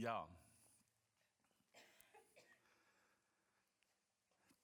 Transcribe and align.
Ja. 0.00 0.26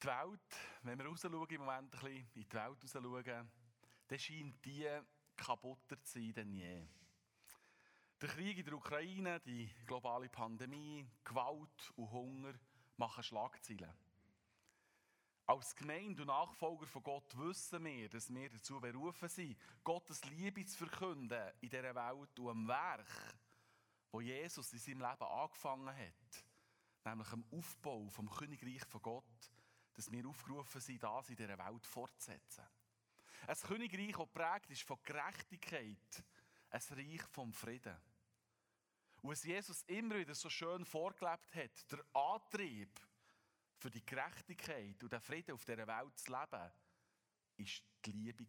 Die 0.02 0.06
Welt, 0.06 0.40
wenn 0.82 0.98
wir 0.98 1.06
rausschauen, 1.06 1.46
im 1.50 1.60
Moment 1.60 1.94
ein 1.94 2.00
bisschen 2.00 2.30
in 2.34 2.48
die 2.48 2.52
Welt 2.54 2.82
rausschauen, 2.82 3.50
dann 4.08 4.18
scheint 4.18 4.64
die 4.64 4.88
kaputter 5.36 6.02
zu 6.02 6.20
sein 6.20 6.32
denn 6.32 6.54
je. 6.54 6.86
Der 8.18 8.30
Krieg 8.30 8.56
in 8.56 8.64
der 8.64 8.74
Ukraine, 8.74 9.38
die 9.40 9.68
globale 9.84 10.30
Pandemie, 10.30 11.06
Gewalt 11.22 11.92
und 11.96 12.10
Hunger 12.10 12.54
machen 12.96 13.22
Schlagzeilen. 13.22 13.92
Als 15.44 15.76
Gemeinde 15.76 16.22
und 16.22 16.28
Nachfolger 16.28 16.86
von 16.86 17.02
Gott 17.02 17.36
wissen 17.36 17.84
wir, 17.84 18.08
dass 18.08 18.32
wir 18.32 18.48
dazu 18.48 18.80
berufen 18.80 19.28
sind, 19.28 19.58
Gottes 19.84 20.24
Liebe 20.24 20.64
zu 20.64 20.78
verkünden 20.78 21.52
in 21.60 21.68
dieser 21.68 21.94
Welt 21.94 22.38
und 22.38 22.48
am 22.48 22.66
Werk, 22.66 23.36
wo 24.16 24.22
Jesus 24.22 24.72
in 24.72 24.78
seinem 24.78 25.02
Leben 25.02 25.24
angefangen 25.24 25.94
hat, 25.94 26.44
nämlich 27.04 27.30
am 27.32 27.44
Aufbau 27.50 28.08
vom 28.08 28.30
Königreich 28.30 28.82
von 28.86 29.02
Gott, 29.02 29.52
dass 29.92 30.10
wir 30.10 30.26
aufgerufen 30.26 30.80
sind, 30.80 31.02
das 31.02 31.28
in 31.28 31.36
dieser 31.36 31.58
Welt 31.58 31.84
fortzusetzen. 31.84 32.64
Ein 33.46 33.56
Königreich, 33.56 34.12
das 34.12 34.16
geprägt 34.16 34.70
ist 34.70 34.82
von 34.84 34.98
Gerechtigkeit, 35.04 36.24
ein 36.70 36.80
Reich 36.92 37.22
vom 37.24 37.52
Frieden. 37.52 37.94
Und 39.20 39.32
was 39.32 39.44
Jesus 39.44 39.82
immer 39.82 40.16
wieder 40.16 40.34
so 40.34 40.48
schön 40.48 40.86
vorgelebt 40.86 41.54
hat, 41.54 41.92
der 41.92 42.02
Antrieb 42.14 42.98
für 43.76 43.90
die 43.90 44.06
Gerechtigkeit 44.06 45.02
und 45.02 45.12
den 45.12 45.20
Frieden 45.20 45.52
auf 45.52 45.64
dieser 45.66 45.86
Welt 45.86 46.18
zu 46.18 46.32
leben, 46.32 46.72
ist 47.58 47.82
die 48.06 48.12
Liebe. 48.12 48.46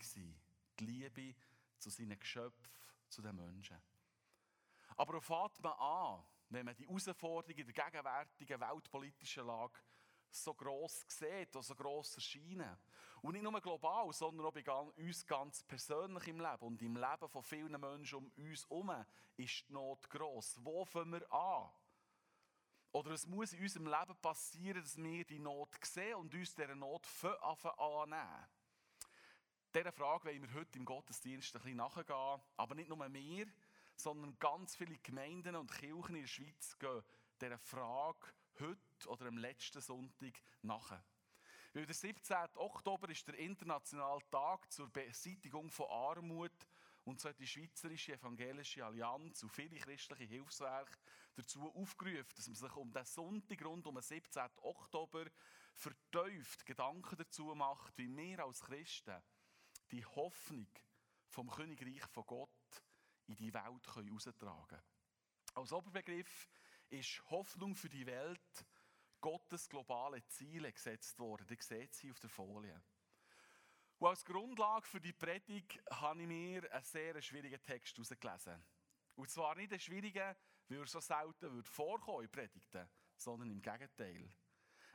Die 0.80 0.86
Liebe 0.86 1.36
zu 1.78 1.90
seinen 1.90 2.18
Geschöpfen, 2.18 2.72
zu 3.10 3.22
den 3.22 3.36
Menschen. 3.36 3.76
Aber 4.98 5.14
wo 5.14 5.20
fängt 5.20 5.64
man 5.64 5.74
an, 5.74 6.24
wenn 6.50 6.66
man 6.66 6.76
die 6.76 6.88
Herausforderungen 6.88 7.74
der 7.74 7.86
gegenwärtigen 7.86 8.60
weltpolitischen 8.60 9.46
Lage 9.46 9.80
so 10.30 10.54
gross 10.54 11.06
sieht, 11.08 11.54
so 11.54 11.76
gross 11.76 12.16
erscheinen. 12.16 12.78
Und 13.22 13.34
nicht 13.34 13.44
nur 13.44 13.60
global, 13.62 14.12
sondern 14.14 14.46
auch 14.46 14.52
bei 14.52 14.64
uns 14.72 15.26
ganz 15.26 15.64
persönlich 15.64 16.28
im 16.28 16.40
Leben 16.40 16.62
und 16.62 16.82
im 16.82 16.96
Leben 16.96 17.30
von 17.30 17.44
vielen 17.44 17.80
Menschen 17.80 18.18
um 18.18 18.32
uns 18.36 18.64
herum 18.70 19.06
ist 19.38 19.68
die 19.68 19.74
Not 19.74 20.10
gross. 20.10 20.58
Wo 20.62 20.86
fangen 20.86 21.14
wir 21.14 21.32
an? 21.32 21.70
Oder 22.92 23.12
es 23.12 23.28
muss 23.28 23.54
in 23.54 23.62
unserem 23.62 23.88
Leben 23.88 24.16
passieren, 24.22 24.82
dass 24.82 24.98
wir 24.98 25.26
die 25.26 25.40
Not 25.40 25.70
sehen 25.84 26.16
und 26.16 26.34
uns 26.34 26.56
dieser 26.56 26.76
Not 26.76 27.06
annehmen. 27.78 28.48
Dieser 29.74 29.92
Frage 29.92 30.26
wollen 30.26 30.42
wir 30.42 30.54
heute 30.54 30.80
im 30.80 30.86
Gottesdienst 30.86 31.56
ein 31.56 31.62
bisschen 31.62 31.78
nachgehen. 31.78 32.42
Aber 32.56 32.76
nicht 32.76 32.90
nur 32.90 33.14
wir, 33.14 33.48
sondern 33.98 34.38
ganz 34.40 34.76
viele 34.76 34.98
Gemeinden 35.00 35.56
und 35.56 35.72
Kirchen 35.72 36.16
in 36.16 36.22
der 36.22 36.28
Schweiz 36.28 36.78
gehen 36.78 37.04
dieser 37.42 37.58
Frage 37.58 38.28
heute 38.60 39.10
oder 39.10 39.28
am 39.28 39.38
letzten 39.38 39.82
Sonntag 39.82 40.42
nach. 40.62 41.00
Weil 41.74 41.86
der 41.86 41.96
17. 41.96 42.36
Oktober 42.56 43.10
ist 43.10 43.28
der 43.28 43.38
internationale 43.38 44.22
Tag 44.32 44.72
zur 44.72 44.90
Beseitigung 44.90 45.70
von 45.70 45.88
Armut 45.90 46.68
und 47.04 47.20
so 47.20 47.30
hat 47.30 47.40
die 47.40 47.48
Schweizerische 47.48 48.14
Evangelische 48.14 48.86
Allianz 48.86 49.44
und 49.44 49.50
viele 49.50 49.78
christliche 49.78 50.26
Hilfswerke 50.26 50.98
dazu 51.36 51.74
aufgerufen, 51.74 52.34
dass 52.36 52.48
man 52.48 52.56
sich 52.56 52.76
um 52.76 52.92
den 52.92 53.06
Sonntag 53.06 53.64
rund 53.64 53.88
um 53.88 53.96
den 53.96 54.04
17. 54.04 54.44
Oktober 54.58 55.26
vertieft 55.74 56.66
Gedanken 56.66 57.18
dazu 57.18 57.54
macht, 57.56 57.98
wie 57.98 58.16
wir 58.16 58.44
als 58.44 58.62
Christen 58.62 59.22
die 59.92 60.06
Hoffnung 60.06 60.68
vom 61.30 61.50
Königreich 61.50 62.06
von 62.08 62.26
Gott 62.26 62.57
in 63.28 63.36
die 63.36 63.54
Welt 63.54 63.88
heraustragen 63.96 64.68
können. 64.68 64.84
Als 65.56 65.74
Oberbegriff 65.74 66.50
ist 66.90 67.24
Hoffnung 67.30 67.76
für 67.76 67.90
die 67.90 68.06
Welt 68.06 68.66
Gottes 69.22 69.68
globale 69.68 70.26
Ziele 70.28 70.72
gesetzt 70.72 71.18
worden. 71.20 71.48
Die 71.48 71.58
seht 71.60 71.94
sie 71.96 72.12
auf 72.12 72.20
der 72.20 72.30
Folie. 72.30 72.82
Und 74.00 74.08
als 74.08 74.24
Grundlage 74.24 74.86
für 74.86 75.02
die 75.02 75.14
Predigt 75.14 75.82
habe 75.90 76.22
ich 76.22 76.28
mir 76.28 76.72
einen 76.72 76.84
sehr 76.84 77.20
schwierigen 77.22 77.62
Text 77.64 77.98
herausgelesen. 77.98 78.64
Und 79.16 79.30
zwar 79.32 79.56
nicht 79.56 79.72
einen 79.72 79.80
schwierigen, 79.80 80.36
weil 80.70 80.80
er 80.80 80.86
so 80.86 81.00
selten 81.00 81.56
wird 81.56 81.68
vorkommen 81.68 82.26
in 82.26 82.32
Predigten, 82.32 82.88
sondern 83.18 83.50
im 83.50 83.62
Gegenteil. 83.62 84.30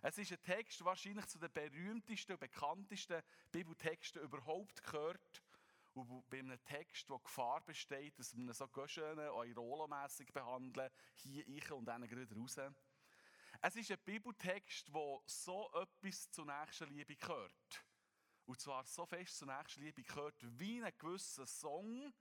Es 0.02 0.18
ist 0.18 0.32
ein 0.32 0.42
Text, 0.42 0.80
der 0.80 0.86
wahrscheinlich 0.86 1.26
zu 1.26 1.38
den 1.38 1.52
berühmtesten 1.52 2.32
und 2.32 2.40
bekanntesten 2.40 3.22
Bibeltexten 3.50 4.22
überhaupt 4.22 4.82
gehört 4.84 5.42
und 5.94 6.28
bei 6.30 6.38
einem 6.38 6.62
Text, 6.64 7.08
wo 7.08 7.19
Gefahr 7.19 7.60
besteht, 7.64 8.19
dass 8.19 8.34
wir 8.34 8.44
ihn 8.44 8.53
so 8.53 8.69
schön 8.86 9.19
eurolomässig 9.19 10.32
behandeln, 10.32 10.91
hier 11.14 11.47
ich 11.47 11.70
und 11.70 11.84
dann 11.84 12.06
gerade 12.06 12.34
raus. 12.34 12.58
Es 13.60 13.76
ist 13.76 13.92
ein 13.92 13.98
Bibeltext, 14.04 14.88
der 14.88 15.20
so 15.26 15.70
etwas 15.75 16.31
zur 16.31 16.47
nächsten 16.47 16.88
Liebe 16.88 17.16
gehört. 17.16 17.84
Und 18.47 18.60
zwar 18.60 18.84
so 18.84 19.06
fest 19.06 19.38
zur 19.38 19.48
nächsten 19.48 19.82
Liebe 19.82 20.02
gehört, 20.02 20.34
wie 20.58 20.82
ein 20.82 20.92
gewisser 20.98 21.47
Song, 21.47 22.12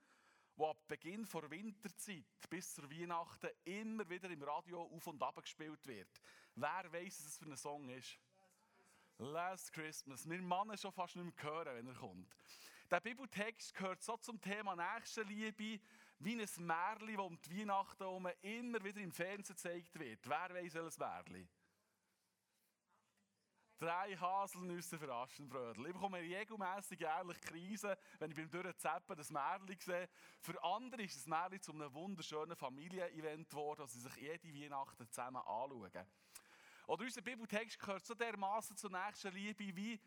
der 0.58 0.68
ab 0.68 0.88
Beginn 0.88 1.28
der 1.28 1.50
Winterzeit 1.50 2.26
bis 2.50 2.76
zur 2.76 2.90
Weihnachten 2.92 3.50
immer 3.64 4.08
wieder 4.10 4.30
im 4.30 4.44
Radio 4.44 4.84
auf 4.84 5.08
und 5.08 5.22
ab 5.24 5.42
gespielt 5.42 5.86
wird. 5.88 6.22
Wer 6.56 6.92
weiß, 6.92 7.20
was 7.20 7.32
es 7.32 7.38
für 7.38 7.46
ein 7.46 7.58
Song 7.58 7.90
ist? 7.90 8.20
Last 9.18 9.72
Christmas. 9.74 10.30
Wir 10.30 10.42
Männer 10.42 10.78
schon 10.78 10.92
fast 10.92 11.16
nicht 11.16 11.26
mehr 11.26 11.44
hören, 11.44 11.76
wenn 11.76 11.88
er 11.88 11.94
kommt. 11.94 12.36
Der 12.92 13.00
Bibeltext 13.00 13.74
gehört 13.74 14.04
so 14.04 14.18
zum 14.18 14.42
Thema 14.42 14.76
Nächstenliebe 14.76 15.80
wie 16.20 16.34
ein 16.34 16.66
Märchen, 16.66 17.16
das 17.16 17.26
um 17.26 17.42
die 17.42 17.60
Weihnachten 17.62 18.04
herum 18.04 18.28
immer 18.42 18.84
wieder 18.84 19.00
im 19.00 19.14
Fernsehen 19.14 19.56
gezeigt 19.56 19.98
wird. 19.98 20.20
Wer 20.28 20.50
weiß 20.54 20.74
welches 20.74 20.98
Märchen? 20.98 21.50
Drei 23.80 24.18
Haselnüsse 24.18 25.00
für 25.00 25.10
Aschenbrödel. 25.10 25.88
Ich 25.88 25.94
bekomme 25.94 26.20
regelmässig 26.20 27.00
jährlich 27.00 27.40
Krise, 27.40 27.98
wenn 28.20 28.30
ich 28.30 28.36
beim 28.36 28.50
Durchzappen 28.50 29.16
das 29.16 29.32
Märchen 29.32 29.80
sehe. 29.80 30.10
Für 30.42 30.62
andere 30.62 31.04
ist 31.04 31.16
das 31.16 31.28
Märchen 31.28 31.62
zu 31.62 31.72
einem 31.72 31.94
wunderschönen 31.94 32.58
Familienevent 32.58 33.50
geworden, 33.50 33.84
das 33.84 33.94
sie 33.94 34.02
sich 34.02 34.18
jede 34.18 34.54
Weihnachten 34.54 35.10
zusammen 35.10 35.38
anschauen. 35.38 36.06
Oder 36.88 37.04
unser 37.06 37.22
Bibeltext 37.22 37.80
gehört 37.80 38.06
so 38.06 38.16
dermaßen 38.16 38.76
zur 38.76 38.92
nächsten 38.92 39.34
Liebe 39.34 39.74
wie 39.78 39.98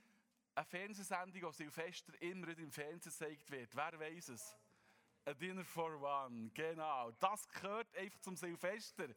eine 0.55 0.65
Fernsehsendung, 0.67 1.51
die 1.51 1.57
Silvester 1.57 2.13
immer 2.23 2.49
im 2.57 2.71
Fernsehen 2.71 3.13
gezeigt 3.13 3.51
wird. 3.51 3.75
Wer 3.75 3.99
weiß 3.99 4.29
es? 4.31 4.57
A 5.27 5.33
Dinner 5.33 5.65
for 5.65 6.01
One, 6.01 6.51
genau. 6.53 7.11
Das 7.13 7.49
gehört 7.49 7.95
einfach 7.97 8.21
zum 8.21 8.37
Silvester. 8.37 9.09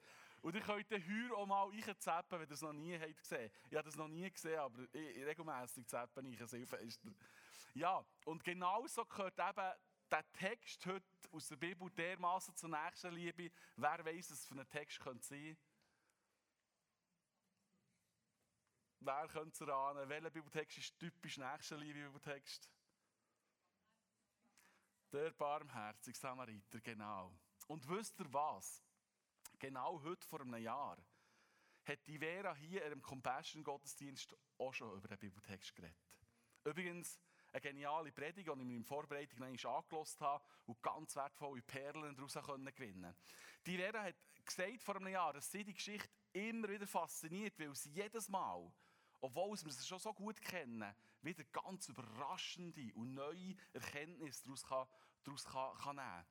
Und 0.41 0.55
ihr 0.55 0.61
könnt 0.61 0.89
den 0.89 1.03
Heuer 1.05 1.37
auch 1.37 1.45
mal 1.45 1.69
einzappen, 1.71 2.39
wenn 2.39 2.47
ihr 2.47 2.53
es 2.53 2.61
noch 2.61 2.73
nie 2.73 2.97
habt 2.97 3.17
gesehen 3.17 3.51
Ich 3.69 3.75
habe 3.75 3.85
das 3.85 3.95
noch 3.95 4.07
nie 4.07 4.29
gesehen, 4.29 4.59
aber 4.59 4.83
ich, 4.93 5.25
regelmässig 5.25 5.87
zappen 5.87 6.25
ich 6.25 6.39
ein 6.39 6.47
Silvester. 6.47 7.09
Ja, 7.73 8.05
und 8.25 8.43
genauso 8.43 9.03
gehört 9.05 9.37
eben 9.37 9.73
der 10.09 10.31
Text 10.31 10.85
heute 10.85 11.05
aus 11.31 11.47
der 11.49 11.57
Bibel 11.57 11.89
dermaßen 11.91 12.55
zur 12.55 12.69
nächsten 12.69 13.11
Liebe. 13.11 13.51
Wer 13.75 14.05
weiß, 14.05 14.31
was 14.31 14.45
für 14.45 14.55
ein 14.55 14.69
Text 14.69 14.99
könnte 14.99 15.25
sein 15.25 15.57
Wer 18.99 19.27
könnte 19.27 19.53
es 19.53 19.61
erahnen? 19.61 20.09
Welcher 20.09 20.29
Bibeltext 20.29 20.77
ist 20.77 20.99
typisch 20.99 21.37
Nächstenliebe-Bibeltext? 21.37 22.69
Der 25.11 25.31
barmherzige 25.31 26.17
Samariter, 26.17 26.81
genau. 26.81 27.31
Und 27.67 27.87
wisst 27.87 28.19
ihr 28.19 28.31
was? 28.33 28.83
Genau 29.59 30.01
heute 30.03 30.27
vor 30.27 30.41
einem 30.41 30.61
Jahr 30.61 30.97
hat 31.85 32.05
die 32.05 32.19
Vera 32.19 32.53
hier 32.55 32.81
in 32.81 32.91
einem 32.91 33.01
Compassion-Gottesdienst 33.01 34.35
auch 34.57 34.73
schon 34.73 34.97
über 34.97 35.07
den 35.07 35.17
Bibeltext 35.17 35.73
geredet. 35.75 35.95
Übrigens, 36.65 37.19
eine 37.53 37.61
geniale 37.61 38.11
Predigt, 38.11 38.47
die 38.47 38.51
ich 38.51 38.57
mir 38.57 38.75
in 38.75 38.83
Vorbereitung 38.83 39.41
angelassen 39.41 40.19
habe 40.19 40.43
und 40.65 40.81
ganz 40.83 41.15
wertvolle 41.15 41.61
Perlen 41.61 42.15
daraus 42.15 42.33
gewinnen 42.33 42.73
konnte. 42.75 43.15
Die 43.65 43.77
Vera 43.77 44.03
hat 44.03 44.15
gesagt 44.45 44.83
vor 44.83 44.97
einem 44.97 45.07
Jahr, 45.07 45.33
dass 45.33 45.49
sie 45.49 45.63
die 45.63 45.73
Geschichte 45.73 46.09
immer 46.33 46.67
wieder 46.67 46.87
fasziniert, 46.87 47.57
weil 47.57 47.73
sie 47.73 47.91
jedes 47.91 48.27
Mal 48.27 48.71
obwohl 49.21 49.57
wir 49.57 49.67
es 49.67 49.87
schon 49.87 49.99
so 49.99 50.13
gut 50.13 50.41
kennen, 50.41 50.93
wieder 51.21 51.43
ganz 51.45 51.89
überraschende 51.89 52.93
und 52.95 53.13
neue 53.13 53.55
Erkenntnisse 53.73 54.43
daraus, 54.43 54.63
kann, 54.63 54.87
daraus 55.23 55.45
kann, 55.45 55.77
kann 55.77 55.95
nehmen. 55.95 56.25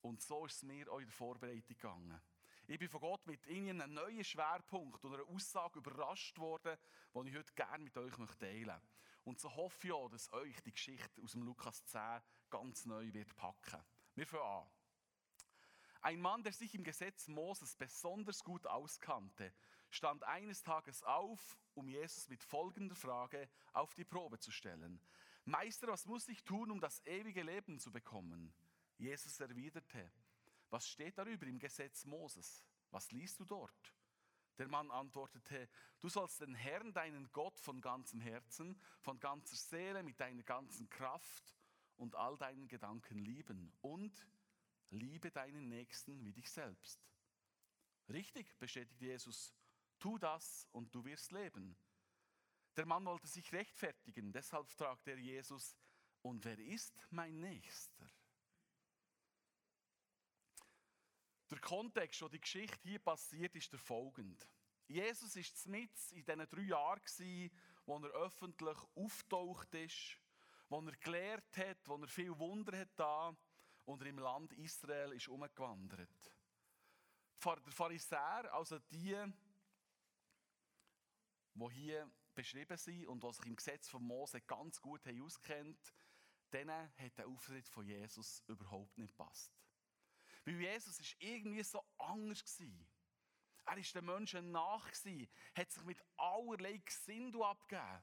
Und 0.00 0.20
so 0.20 0.46
ist 0.46 0.56
es 0.56 0.62
mir 0.62 0.90
auch 0.90 0.98
in 0.98 1.06
der 1.06 1.14
Vorbereitung 1.14 1.76
gegangen. 1.76 2.20
Ich 2.66 2.78
bin 2.78 2.88
von 2.88 3.00
Gott 3.00 3.26
mit 3.26 3.46
Ihnen 3.46 3.80
einen 3.80 3.94
neuen 3.94 4.24
Schwerpunkt 4.24 5.04
oder 5.04 5.16
einer 5.18 5.28
Aussage 5.28 5.78
überrascht 5.78 6.38
worden, 6.38 6.78
die 7.14 7.28
ich 7.28 7.36
heute 7.36 7.52
gerne 7.54 7.84
mit 7.84 7.96
euch 7.96 8.14
teilen 8.38 8.66
möchte. 8.66 8.82
Und 9.24 9.38
so 9.38 9.54
hoffe 9.54 9.86
ich 9.86 9.92
auch, 9.92 10.08
dass 10.08 10.32
euch 10.32 10.60
die 10.62 10.72
Geschichte 10.72 11.22
aus 11.22 11.32
dem 11.32 11.42
Lukas 11.42 11.84
10 11.86 12.20
ganz 12.50 12.84
neu 12.86 13.12
wird 13.12 13.34
packen. 13.36 13.82
Wir 14.14 14.26
fangen 14.26 14.42
an. 14.42 14.68
Ein 16.00 16.20
Mann, 16.20 16.42
der 16.42 16.52
sich 16.52 16.74
im 16.74 16.82
Gesetz 16.82 17.28
Moses 17.28 17.76
besonders 17.76 18.42
gut 18.42 18.66
auskannte, 18.66 19.52
stand 19.92 20.24
eines 20.24 20.62
Tages 20.62 21.02
auf 21.02 21.58
um 21.74 21.88
Jesus 21.88 22.28
mit 22.28 22.42
folgender 22.42 22.94
Frage 22.94 23.48
auf 23.72 23.94
die 23.94 24.04
Probe 24.04 24.38
zu 24.38 24.50
stellen. 24.50 25.00
Meister, 25.44 25.88
was 25.88 26.06
muss 26.06 26.28
ich 26.28 26.42
tun, 26.44 26.70
um 26.70 26.80
das 26.80 27.04
ewige 27.06 27.42
Leben 27.42 27.78
zu 27.78 27.90
bekommen? 27.90 28.52
Jesus 28.98 29.40
erwiderte, 29.40 30.10
was 30.70 30.88
steht 30.88 31.18
darüber 31.18 31.46
im 31.46 31.58
Gesetz 31.58 32.04
Moses? 32.04 32.64
Was 32.90 33.10
liest 33.12 33.40
du 33.40 33.44
dort? 33.44 33.94
Der 34.58 34.68
Mann 34.68 34.90
antwortete, 34.90 35.68
du 36.00 36.08
sollst 36.08 36.40
den 36.40 36.54
Herrn, 36.54 36.92
deinen 36.92 37.30
Gott, 37.32 37.58
von 37.58 37.80
ganzem 37.80 38.20
Herzen, 38.20 38.80
von 39.00 39.18
ganzer 39.18 39.56
Seele, 39.56 40.02
mit 40.02 40.20
deiner 40.20 40.42
ganzen 40.42 40.88
Kraft 40.88 41.54
und 41.96 42.14
all 42.14 42.36
deinen 42.36 42.68
Gedanken 42.68 43.18
lieben 43.18 43.72
und 43.80 44.26
liebe 44.90 45.30
deinen 45.30 45.68
Nächsten 45.68 46.22
wie 46.24 46.32
dich 46.32 46.50
selbst. 46.50 47.02
Richtig, 48.08 48.58
bestätigt 48.58 49.00
Jesus, 49.00 49.54
tu 50.02 50.18
das 50.18 50.66
und 50.72 50.92
du 50.92 51.04
wirst 51.04 51.30
leben. 51.30 51.76
Der 52.76 52.86
Mann 52.86 53.04
wollte 53.04 53.28
sich 53.28 53.52
rechtfertigen, 53.52 54.32
deshalb 54.32 54.68
fragte 54.68 55.12
er 55.12 55.18
Jesus, 55.18 55.76
und 56.22 56.44
wer 56.44 56.58
ist 56.58 57.06
mein 57.10 57.38
Nächster? 57.38 58.10
Der 61.50 61.60
Kontext, 61.60 62.20
wo 62.22 62.28
die 62.28 62.40
Geschichte 62.40 62.88
hier 62.88 62.98
passiert, 62.98 63.54
ist 63.54 63.70
der 63.72 63.78
folgende. 63.78 64.44
Jesus 64.88 65.36
war 65.36 65.70
mit 65.70 65.90
in 66.12 66.24
diesen 66.24 66.48
drei 66.48 66.62
Jahren, 66.62 67.50
wo 67.86 67.98
er 67.98 68.10
öffentlich 68.24 68.78
auftaucht 68.94 69.72
ist, 69.74 70.18
wo 70.68 70.80
er 70.80 70.96
gelehrt 70.96 71.56
hat, 71.56 71.86
wo 71.86 71.96
er 71.96 72.08
viel 72.08 72.36
Wunder 72.38 72.76
hat 72.76 72.90
da 72.96 73.36
und 73.84 74.02
er 74.02 74.08
im 74.08 74.18
Land 74.18 74.52
Israel 74.54 75.12
ist 75.12 75.28
umgewandert. 75.28 76.34
Der 77.44 77.72
Pharisäer, 77.72 78.52
also 78.52 78.78
die, 78.78 79.16
die 81.54 81.74
hier 81.74 82.10
beschrieben 82.34 82.76
sind 82.76 83.06
und 83.06 83.22
die 83.22 83.32
sich 83.32 83.46
im 83.46 83.56
Gesetz 83.56 83.88
von 83.88 84.02
Mose 84.02 84.40
ganz 84.42 84.80
gut 84.80 85.06
haben 85.06 85.22
auskennt, 85.22 85.92
denen 86.52 86.92
hat 86.96 87.18
der 87.18 87.28
Auftritt 87.28 87.68
von 87.68 87.86
Jesus 87.86 88.42
überhaupt 88.46 88.96
nicht 88.98 89.16
gepasst. 89.16 89.52
Weil 90.44 90.60
Jesus 90.60 90.98
ist 90.98 91.16
irgendwie 91.20 91.62
so 91.62 91.82
anders. 91.98 92.60
Er 93.64 93.78
ist 93.78 93.94
den 93.94 94.04
Menschen 94.04 94.50
nach 94.50 94.88
hat 94.88 95.70
sich 95.70 95.84
mit 95.84 96.02
allerlei 96.16 96.78
Gesindu 96.78 97.44
abgegeben. 97.44 98.02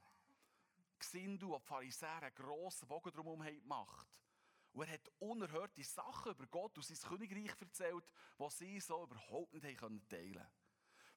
Gesindu, 0.97 1.57
die 1.57 1.65
Pharisäer 1.65 2.23
einen 2.23 2.35
grossen 2.35 2.87
Bogen 2.87 3.11
drumherum 3.11 3.41
gemacht 3.41 4.07
Und 4.73 4.87
er 4.87 4.93
hat 4.93 5.11
unerhörte 5.19 5.83
Sachen 5.83 6.31
über 6.33 6.47
Gott 6.47 6.77
und 6.77 6.83
sein 6.83 6.97
Königreich 6.97 7.59
erzählt, 7.59 8.11
die 8.37 8.49
sie 8.49 8.79
so 8.79 9.03
überhaupt 9.03 9.53
nicht 9.53 9.63
teilen 9.63 9.77
konnten. 9.77 10.47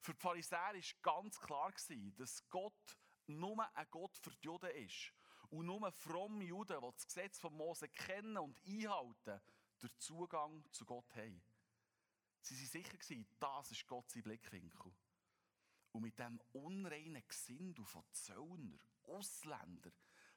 Für 0.03 0.13
die 0.13 0.19
Pharisäer 0.19 0.73
war 0.73 1.01
ganz 1.01 1.39
klar, 1.39 1.73
dass 2.17 2.49
Gott 2.49 2.97
nur 3.27 3.73
ein 3.73 3.87
Gott 3.89 4.17
für 4.17 4.31
die 4.31 4.45
Juden 4.45 4.69
ist. 4.71 5.13
Und 5.49 5.67
nur 5.67 5.89
fromme 5.93 6.43
Juden, 6.43 6.77
die 6.77 6.91
das 6.91 7.05
Gesetz 7.05 7.39
von 7.39 7.55
Mose 7.55 7.87
kennen 7.87 8.37
und 8.37 8.59
einhalten, 8.67 9.39
den 9.81 9.99
Zugang 9.99 10.65
zu 10.71 10.83
Gott 10.83 11.15
haben. 11.15 11.41
Sie 12.41 12.55
waren 12.55 12.99
sicher, 12.99 13.25
das 13.39 13.71
ist 13.71 13.87
Gott 13.87 14.09
sein 14.09 14.23
Blickwinkel. 14.23 14.91
Und 15.93 16.01
mit 16.01 16.19
dem 16.19 16.41
unreinen 16.51 17.25
Gesindel 17.25 17.85
von 17.85 18.03
Zöllner, 18.11 18.79
Ausländer, 19.03 19.91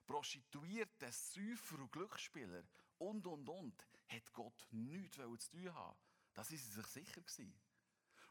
Prostituierten, 0.06 1.10
Säufer 1.10 1.80
und 1.80 1.90
Glücksspieler 1.90 2.62
und, 2.98 3.26
und, 3.26 3.48
und, 3.48 3.86
hat 4.06 4.32
Gott 4.32 4.68
nichts 4.70 5.16
zu 5.16 5.50
tun 5.50 5.74
haben. 5.74 5.98
Das 6.34 6.50
waren 6.50 6.58
sie 6.58 6.70
sich 6.70 6.86
sicher. 6.86 7.20
Gewesen. 7.20 7.65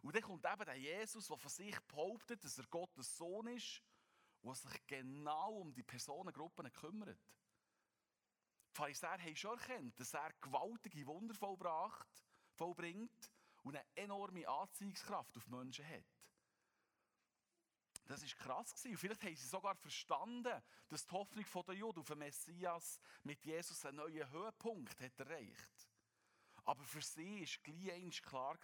Und 0.06 0.16
dann 0.16 0.22
kommt 0.22 0.46
eben 0.46 0.66
der 0.66 0.76
Jesus, 0.76 1.26
der 1.26 1.36
von 1.36 1.50
sich 1.50 1.80
behauptet, 1.88 2.44
dass 2.44 2.60
er 2.60 2.68
Gottes 2.68 3.18
Sohn 3.18 3.48
ist, 3.48 3.82
der 4.44 4.54
sich 4.54 4.86
genau 4.86 5.54
um 5.62 5.74
die 5.74 5.82
Personengruppen 5.82 6.72
kümmert. 6.72 7.18
Die 8.70 8.76
Pharisäer 8.76 9.18
haben 9.18 9.36
schon 9.36 9.58
erkannt, 9.58 10.00
dass 10.00 10.14
er 10.14 10.32
gewaltige 10.42 11.08
Wunder 11.08 11.34
vollbracht, 11.34 12.24
vollbringt 12.54 13.32
und 13.64 13.76
eine 13.76 13.86
enorme 13.96 14.48
Anziehungskraft 14.48 15.36
auf 15.38 15.48
Menschen 15.48 15.88
hat. 15.90 16.06
Das 18.06 18.22
war 18.22 18.46
krass. 18.46 18.86
Und 18.86 18.98
vielleicht 18.98 19.24
haben 19.24 19.36
sie 19.36 19.48
sogar 19.48 19.76
verstanden, 19.76 20.62
dass 20.88 21.08
die 21.08 21.14
Hoffnung 21.14 21.46
der 21.66 21.74
Juden 21.74 22.02
auf 22.02 22.08
den 22.10 22.20
Messias 22.20 23.00
mit 23.24 23.44
Jesus 23.44 23.84
einen 23.84 23.98
neuen 23.98 24.30
Höhepunkt 24.30 25.02
hat 25.02 25.20
erreicht 25.20 25.90
Aber 26.64 26.84
für 26.84 27.02
sie 27.02 27.42
war 27.42 27.64
gleich 27.64 28.22
klar, 28.22 28.60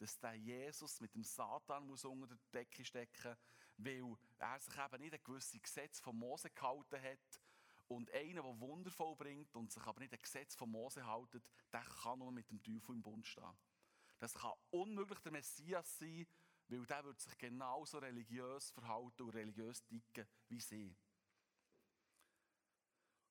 dass 0.00 0.18
der 0.18 0.34
Jesus 0.34 1.00
mit 1.00 1.14
dem 1.14 1.22
Satan 1.22 1.86
muss 1.86 2.04
unter 2.04 2.26
der 2.26 2.38
Decke 2.52 2.84
stecken 2.84 3.36
muss, 3.76 3.86
weil 3.86 4.16
er 4.38 4.58
sich 4.58 4.76
eben 4.76 5.02
nicht 5.02 5.14
an 5.14 5.20
gewisse 5.22 5.60
Gesetze 5.60 6.02
von 6.02 6.16
Mose 6.16 6.50
gehalten 6.50 7.02
hat 7.02 7.40
und 7.88 8.10
einer, 8.12 8.42
der 8.42 8.60
Wunder 8.60 8.90
vollbringt 8.90 9.54
und 9.54 9.70
sich 9.70 9.82
aber 9.82 10.00
nicht 10.00 10.12
ein 10.12 10.22
Gesetz 10.22 10.54
von 10.54 10.70
Mose 10.70 11.04
haltet, 11.04 11.44
der 11.72 11.84
kann 11.84 12.18
nur 12.18 12.32
mit 12.32 12.50
dem 12.50 12.62
Teufel 12.62 12.94
im 12.94 13.02
Bund 13.02 13.26
stehen. 13.26 13.58
Das 14.18 14.34
kann 14.34 14.52
unmöglich 14.70 15.18
der 15.20 15.32
Messias 15.32 15.98
sein, 15.98 16.26
weil 16.68 16.86
der 16.86 17.04
wird 17.04 17.20
sich 17.20 17.36
genauso 17.36 17.98
religiös 17.98 18.70
verhalten 18.70 19.22
und 19.22 19.30
religiös 19.30 19.84
dicken 19.86 20.26
wie 20.48 20.60
sie. 20.60 20.96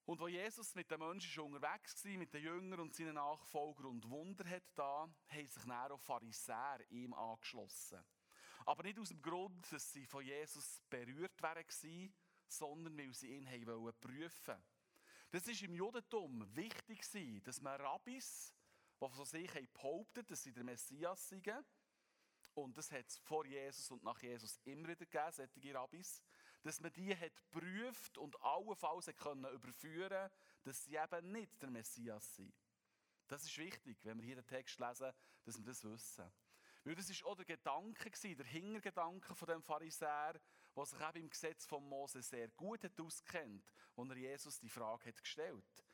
Und 0.09 0.19
wo 0.21 0.27
Jesus 0.27 0.73
mit 0.73 0.89
den 0.89 0.97
Menschen 1.01 1.43
unterwegs 1.43 2.03
war, 2.03 2.11
mit 2.13 2.33
den 2.33 2.41
Jüngern 2.41 2.79
und 2.79 2.95
seinen 2.95 3.13
Nachfolgern 3.13 3.85
und 3.85 4.09
Wunder 4.09 4.43
hat 4.49 4.63
da, 4.73 5.07
haben 5.27 5.47
sich 5.47 5.61
dann 5.61 5.91
auch 5.91 5.99
Pharisäer 5.99 6.79
ihm 6.89 7.13
angeschlossen. 7.13 8.03
Aber 8.65 8.81
nicht 8.81 8.97
aus 8.97 9.09
dem 9.09 9.21
Grund, 9.21 9.71
dass 9.71 9.93
sie 9.93 10.07
von 10.07 10.25
Jesus 10.25 10.81
berührt 10.89 11.39
waren, 11.43 12.13
sondern 12.47 12.97
weil 12.97 13.13
sie 13.13 13.35
ihn 13.35 13.47
haben 13.47 13.93
prüfen 14.01 14.57
Das 15.29 15.47
ist 15.47 15.61
im 15.61 15.75
Judentum 15.75 16.55
wichtig 16.55 17.43
dass 17.43 17.61
man 17.61 17.79
Rabbis, 17.79 18.55
die 18.99 19.09
von 19.11 19.25
sich 19.25 19.51
behauptet, 19.73 20.31
dass 20.31 20.41
sie 20.41 20.53
der 20.53 20.63
Messias 20.63 21.29
sind, 21.29 21.47
und 22.55 22.75
das 22.75 22.91
hat 22.91 23.05
es 23.05 23.17
vor 23.19 23.45
Jesus 23.45 23.91
und 23.91 24.03
nach 24.03 24.19
Jesus 24.23 24.59
immer 24.63 24.87
wieder 24.87 25.05
gegeben, 25.05 25.31
solche 25.31 25.75
Rabbis, 25.75 26.23
dass 26.63 26.79
man 26.79 26.91
die 26.93 27.15
hat 27.15 27.35
geprüft 27.51 28.17
und 28.17 28.39
allenfalls 28.41 29.07
können 29.17 29.45
überführen 29.53 30.29
dass 30.63 30.83
sie 30.83 30.95
eben 30.95 31.31
nicht 31.31 31.61
der 31.61 31.69
Messias 31.69 32.35
sind. 32.35 32.53
Das 33.27 33.43
ist 33.43 33.57
wichtig, 33.57 33.97
wenn 34.03 34.17
wir 34.17 34.25
hier 34.25 34.35
den 34.35 34.45
Text 34.45 34.79
lesen, 34.79 35.13
dass 35.43 35.57
wir 35.57 35.65
das 35.65 35.83
wissen. 35.83 36.31
Weil 36.83 36.95
das 36.95 37.09
war 37.09 37.31
auch 37.31 37.35
der 37.35 37.45
Gedanke, 37.45 38.09
der 38.35 38.45
Hintergedanke 38.45 39.35
von 39.35 39.47
dem 39.47 39.61
Pharisäer, 39.61 40.39
der 40.75 40.85
sich 40.85 40.99
eben 40.99 41.23
im 41.23 41.29
Gesetz 41.29 41.65
von 41.65 41.87
Mose 41.87 42.21
sehr 42.21 42.49
gut 42.49 42.83
hat 42.83 42.99
auskennt, 42.99 43.71
wo 43.95 44.03
er 44.05 44.17
Jesus 44.17 44.59
die 44.59 44.69
Frage 44.69 45.09
hat 45.09 45.21
gestellt. 45.21 45.85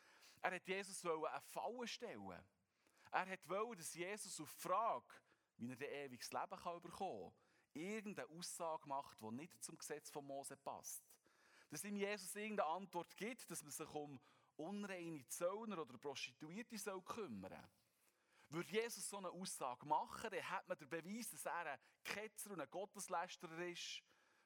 Er 0.42 0.56
hat 0.56 0.68
Jesus 0.68 1.04
eine 1.06 1.42
Falle 1.42 1.88
stellen. 1.88 2.46
Er 3.12 3.38
wollte, 3.46 3.78
dass 3.78 3.94
Jesus 3.94 4.40
auf 4.40 4.54
die 4.54 4.62
Frage, 4.62 5.14
wie 5.58 5.72
er 5.72 5.78
ein 5.78 6.06
ewiges 6.06 6.32
Leben 6.32 6.50
bekommen 6.50 6.92
kann, 6.92 7.34
irgendeine 7.76 8.30
Aussage 8.30 8.88
macht, 8.88 9.22
die 9.22 9.32
nicht 9.32 9.64
zum 9.64 9.78
Gesetz 9.78 10.10
von 10.10 10.26
Mose 10.26 10.58
passt. 10.58 11.04
Dass 11.70 11.84
ihm 11.84 11.96
Jesus 11.96 12.36
irgendeine 12.36 12.70
Antwort 12.70 13.16
gibt, 13.18 13.50
dass 13.50 13.64
man 13.64 13.72
sich 13.72 13.90
um 13.94 14.20
unreine 14.58 15.28
Zöllner 15.28 15.80
oder 15.80 15.98
Prostituierte 15.98 16.78
soll 16.78 17.02
kümmern 17.02 17.52
soll. 17.52 17.70
Würde 18.50 18.72
Jesus 18.72 19.10
so 19.10 19.18
eine 19.18 19.30
Aussage 19.30 19.86
machen, 19.86 20.30
dann 20.30 20.50
hat 20.50 20.68
man 20.68 20.78
den 20.78 20.90
Beweis, 20.90 21.30
dass 21.32 21.46
er 21.46 21.74
ein 21.74 21.80
Ketzer 22.04 22.52
und 22.52 22.62
ein 22.62 22.70
Gotteslästerer 22.70 23.66
ist, 23.68 24.02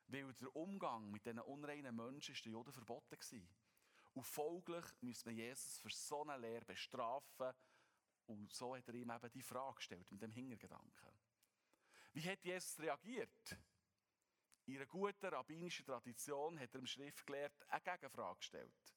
weil 0.07 0.33
der 0.33 0.55
Umgang 0.55 1.11
mit 1.11 1.25
diesen 1.25 1.39
unreinen 1.39 1.95
Menschen 1.95 2.33
ist 2.33 2.45
den 2.45 2.53
Juden 2.53 2.71
verboten 2.71 3.17
war. 3.19 3.39
Und 4.13 4.23
folglich 4.23 4.85
müsste 5.01 5.29
man 5.29 5.35
Jesus 5.35 5.77
für 5.77 5.89
so 5.89 6.23
eine 6.23 6.37
Lehre 6.37 6.65
bestrafen. 6.65 7.53
Und 8.25 8.51
so 8.53 8.75
hat 8.75 8.87
er 8.87 8.95
ihm 8.95 9.11
eben 9.11 9.31
die 9.31 9.41
Frage 9.41 9.75
gestellt, 9.75 10.11
mit 10.11 10.21
dem 10.21 10.31
Hintergedanken. 10.31 11.18
Wie 12.13 12.29
hat 12.29 12.43
Jesus 12.43 12.79
reagiert? 12.79 13.57
In 14.65 14.75
einer 14.75 14.85
guten 14.85 15.25
rabbinischen 15.25 15.85
Tradition 15.85 16.59
hat 16.59 16.73
er 16.73 16.79
im 16.79 16.85
Schriftgelehrten 16.85 17.69
eine 17.69 17.81
Gegenfrage 17.81 18.37
gestellt. 18.37 18.95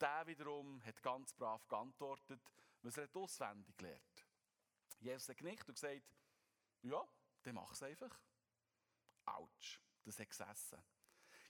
Der 0.00 0.26
wiederum 0.26 0.82
hat 0.84 1.02
ganz 1.02 1.32
brav 1.34 1.66
geantwortet, 1.68 2.42
was 2.82 2.96
er 2.96 3.08
auswendig 3.14 3.76
gelernt. 3.76 4.26
Jesus 4.98 5.28
hat 5.28 5.36
genickt 5.36 5.68
und 5.68 5.74
gesagt, 5.74 6.02
ja, 6.82 7.06
dann 7.42 7.54
mach 7.54 7.72
es 7.72 7.82
einfach. 7.82 8.18
Autsch 9.26 9.80
das 10.04 10.18
hat 10.18 10.28
gesessen. 10.28 10.82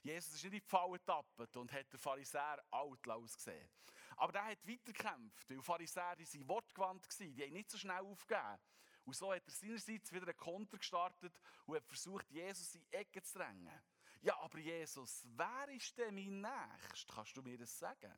Jesus 0.01 0.33
ist 0.35 0.43
nicht 0.43 0.53
in 0.53 0.59
die 0.59 0.61
Falle 0.61 0.99
getappt 0.99 1.57
und 1.57 1.71
hat 1.71 1.91
den 1.91 1.99
Pharisäer 1.99 2.63
alt 2.71 3.07
ausgesehen. 3.07 3.69
Aber 4.17 4.31
der 4.31 4.45
hat 4.45 4.67
weitergekämpft, 4.67 5.49
weil 5.49 5.61
Pharisäer 5.61 6.15
die 6.15 6.25
sind 6.25 6.47
wortgewandt 6.47 7.03
waren, 7.03 7.35
die 7.35 7.43
haben 7.43 7.53
nicht 7.53 7.71
so 7.71 7.77
schnell 7.77 7.99
aufgegeben. 7.99 8.59
Und 9.05 9.15
so 9.15 9.33
hat 9.33 9.45
er 9.45 9.53
seinerseits 9.53 10.11
wieder 10.11 10.27
einen 10.27 10.37
Konter 10.37 10.77
gestartet 10.77 11.39
und 11.65 11.75
hat 11.75 11.85
versucht, 11.85 12.29
Jesus 12.31 12.75
in 12.75 12.81
die 12.81 12.93
Ecke 12.93 13.21
zu 13.21 13.37
drängen. 13.37 13.81
Ja, 14.21 14.37
aber 14.39 14.57
Jesus, 14.57 15.23
wer 15.35 15.69
ist 15.69 15.97
denn 15.97 16.15
mein 16.15 16.41
Nächster? 16.41 17.13
Kannst 17.13 17.37
du 17.37 17.43
mir 17.43 17.57
das 17.57 17.77
sagen? 17.77 18.11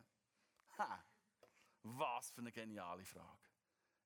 Ha, 0.78 1.04
was 1.84 2.32
für 2.32 2.42
eine 2.42 2.52
geniale 2.52 3.06
Frage. 3.06 3.50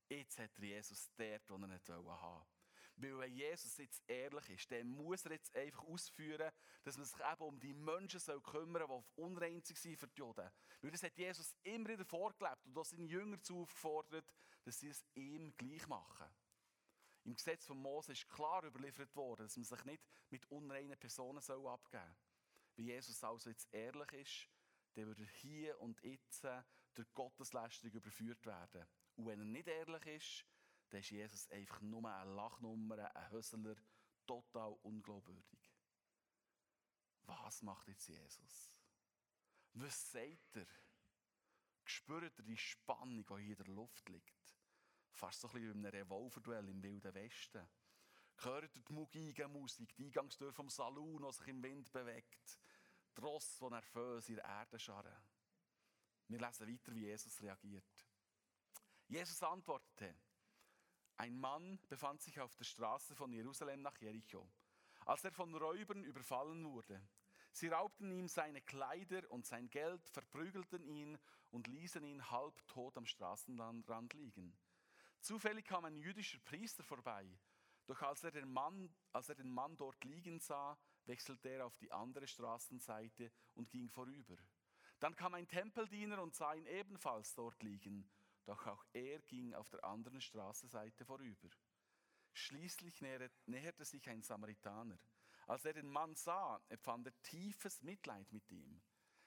Jetzt 0.10 0.40
hat 0.40 0.58
er 0.58 0.64
Jesus 0.64 1.12
dort, 1.16 1.50
wo 1.50 1.56
er 1.56 1.68
nicht 1.68 1.88
haben 1.90 2.04
wollte. 2.06 2.46
Weil 2.98 3.18
wenn 3.20 3.34
Jesus 3.34 3.78
jetzt 3.78 4.04
ehrlich 4.08 4.50
ist, 4.50 4.72
dann 4.72 4.88
muss 4.90 5.26
er 5.26 5.32
jetzt 5.32 5.56
einfach 5.56 5.84
ausführen, 5.84 6.52
dass 6.84 6.98
man 6.98 7.06
sich 7.06 7.20
eben 7.20 7.42
um 7.42 7.60
die 7.60 7.74
Menschen 7.74 8.20
soll 8.20 8.42
kümmern 8.42 8.88
soll, 8.88 9.04
die 9.16 9.22
unrein 9.22 9.62
waren 9.64 9.98
für 9.98 10.08
die 10.08 10.20
Juden. 10.20 10.52
Weil 10.82 10.92
das 10.92 11.04
hat 11.04 11.18
Jesus 11.18 11.56
immer 11.64 11.90
wieder 11.90 12.06
vorgelebt 12.06 12.66
und 12.66 12.78
auch 12.78 12.86
seine 12.86 13.06
Jünger 13.06 13.42
zu 13.42 13.62
aufgefordert, 13.62 14.26
dass 14.64 14.80
sie 14.80 14.90
es 14.90 15.06
ihm 15.16 15.56
gleich 15.58 15.88
machen. 15.88 16.28
Im 17.24 17.36
Gesetz 17.36 17.66
von 17.66 17.78
Mose 17.78 18.14
ist 18.14 18.28
klar 18.30 18.64
überliefert 18.64 19.16
worden, 19.16 19.44
dass 19.44 19.56
man 19.56 19.66
sich 19.66 19.86
nicht 19.86 20.04
mit 20.30 20.50
unreinen 20.50 20.98
Personen 20.98 21.42
soll 21.42 21.68
abgeben 21.68 22.04
soll. 22.04 22.16
Wie 22.76 22.86
Jesus 22.86 23.24
also 23.24 23.50
jetzt 23.50 23.72
ehrlich 23.74 24.12
ist, 24.14 24.50
dann 24.96 25.06
würde 25.06 25.24
er 25.24 25.30
hier 25.30 25.80
und 25.80 26.02
jetzt 26.04 26.46
durch 26.94 27.14
Gotteslästerung 27.14 27.94
überführt 27.94 28.46
werden. 28.46 28.88
Und 29.16 29.28
wenn 29.28 29.40
er 29.40 29.46
nicht 29.46 29.68
ehrlich 29.68 30.06
ist, 30.08 30.46
dann 30.90 31.00
ist 31.00 31.12
Jesus 31.12 31.50
einfach 31.52 31.82
nur 31.82 32.04
eine 32.06 32.34
Lachnummer, 32.34 33.16
ein 33.16 33.32
Hösler, 33.32 33.76
total 34.26 34.74
unglaubwürdig. 34.82 35.60
Was 37.24 37.62
macht 37.62 37.88
jetzt 37.88 38.08
Jesus? 38.08 38.74
Was 39.74 40.12
sagt 40.12 40.58
er? 40.58 40.68
Spürt 41.86 42.38
ihr 42.40 42.44
die 42.44 42.58
Spannung, 42.58 43.26
die 43.26 43.44
hier 43.44 43.58
in 43.58 43.64
der 43.64 43.74
Luft 43.74 44.10
liegt? 44.10 44.41
Fast 45.14 45.42
so 45.42 45.48
ein 45.48 45.54
bisschen 45.54 45.74
wie 45.74 45.80
in 45.80 45.86
einem 45.86 45.96
Revolverduell 45.96 46.70
im 46.70 46.82
Wilden 46.82 47.14
Westen. 47.14 47.68
Hört 48.38 48.76
die 48.76 48.94
Mugigen-Musik, 48.94 49.96
die 49.96 50.06
Eingangstür 50.06 50.52
vom 50.52 50.70
Saloon, 50.70 51.24
die 51.24 51.34
sich 51.34 51.48
im 51.48 51.62
Wind 51.62 51.92
bewegt, 51.92 52.60
die 53.16 53.22
Ross, 53.22 53.60
die 53.60 53.70
nervös 53.70 54.30
in 54.30 54.36
der 54.36 54.46
Erde 54.46 54.80
scharren. 54.80 55.24
Wir 56.28 56.40
lesen 56.40 56.68
weiter, 56.68 56.94
wie 56.94 57.06
Jesus 57.06 57.42
reagiert. 57.42 58.08
Jesus 59.08 59.44
antwortete, 59.44 60.16
ein 61.18 61.38
Mann 61.40 61.80
befand 61.88 62.22
sich 62.22 62.40
auf 62.40 62.56
der 62.56 62.64
Straße 62.64 63.14
von 63.16 63.32
Jerusalem 63.32 63.82
nach 63.82 63.98
Jericho, 63.98 64.50
als 65.06 65.24
er 65.24 65.32
von 65.32 65.54
Räubern 65.54 66.04
überfallen 66.04 66.66
wurde. 66.66 67.00
Sie 67.52 67.68
raubten 67.68 68.10
ihm 68.12 68.28
seine 68.28 68.62
Kleider 68.62 69.30
und 69.30 69.46
sein 69.46 69.70
Geld, 69.70 70.08
verprügelten 70.08 70.84
ihn 70.84 71.20
und 71.52 71.68
ließen 71.68 72.04
ihn 72.04 72.32
halbtot 72.32 72.98
am 72.98 73.06
Straßenrand 73.06 74.14
liegen. 74.14 74.58
Zufällig 75.22 75.66
kam 75.66 75.86
ein 75.86 75.98
jüdischer 75.98 76.40
Priester 76.40 76.84
vorbei, 76.84 77.26
doch 77.86 78.02
als 78.02 78.24
er, 78.24 78.32
den 78.32 78.52
Mann, 78.52 78.94
als 79.12 79.30
er 79.30 79.36
den 79.36 79.50
Mann 79.50 79.78
dort 79.78 80.04
liegen 80.04 80.40
sah, 80.40 80.78
wechselte 81.06 81.50
er 81.50 81.66
auf 81.66 81.78
die 81.78 81.92
andere 81.92 82.28
Straßenseite 82.28 83.32
und 83.54 83.70
ging 83.70 83.90
vorüber. 83.90 84.36
Dann 85.00 85.16
kam 85.16 85.36
ein 85.36 85.48
Tempeldiener 85.48 86.22
und 86.22 86.34
sah 86.36 86.54
ihn 86.54 86.66
ebenfalls 86.66 87.36
dort 87.36 87.62
liegen, 87.62 88.10
doch 88.46 88.66
auch 88.66 88.84
er 88.94 89.20
ging 89.22 89.54
auf 89.54 89.70
der 89.70 89.84
anderen 89.84 90.22
Straßenseite 90.22 91.06
vorüber. 91.06 91.50
Schließlich 92.34 93.02
näherte 93.46 93.86
sich 93.86 94.10
ein 94.10 94.24
Samaritaner. 94.24 94.98
Als 95.48 95.66
er 95.66 95.74
den 95.74 95.90
Mann 95.90 96.16
sah, 96.16 96.62
empfand 96.70 97.08
er 97.08 97.22
tiefes 97.22 97.82
Mitleid 97.84 98.32
mit 98.32 98.50
ihm. 98.52 98.82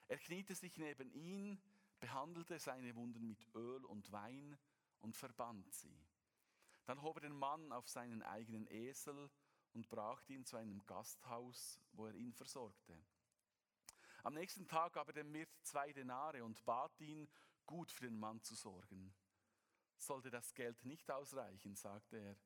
Er 0.08 0.18
kniete 0.18 0.54
sich 0.54 0.76
neben 0.78 1.12
ihn, 1.12 1.60
behandelte 2.00 2.58
seine 2.58 2.94
Wunden 2.96 3.26
mit 3.26 3.46
Öl 3.54 3.84
und 3.84 4.10
Wein 4.10 4.58
und 5.04 5.16
verband 5.16 5.72
sie. 5.72 6.04
Dann 6.86 7.02
hob 7.02 7.18
er 7.18 7.28
den 7.28 7.36
Mann 7.36 7.72
auf 7.72 7.88
seinen 7.88 8.22
eigenen 8.22 8.66
Esel 8.66 9.30
und 9.72 9.88
brachte 9.88 10.32
ihn 10.32 10.44
zu 10.44 10.56
einem 10.56 10.84
Gasthaus, 10.86 11.80
wo 11.92 12.06
er 12.06 12.14
ihn 12.14 12.32
versorgte. 12.32 12.98
Am 14.22 14.34
nächsten 14.34 14.66
Tag 14.66 14.94
gab 14.94 15.08
er 15.08 15.14
dem 15.14 15.32
Wirt 15.34 15.50
zwei 15.62 15.92
Denare 15.92 16.42
und 16.42 16.64
bat 16.64 16.98
ihn, 17.00 17.28
gut 17.66 17.92
für 17.92 18.04
den 18.04 18.18
Mann 18.18 18.42
zu 18.42 18.54
sorgen. 18.54 19.14
Sollte 19.98 20.30
das 20.30 20.54
Geld 20.54 20.84
nicht 20.84 21.10
ausreichen, 21.10 21.76
sagte 21.76 22.16
er, 22.16 22.36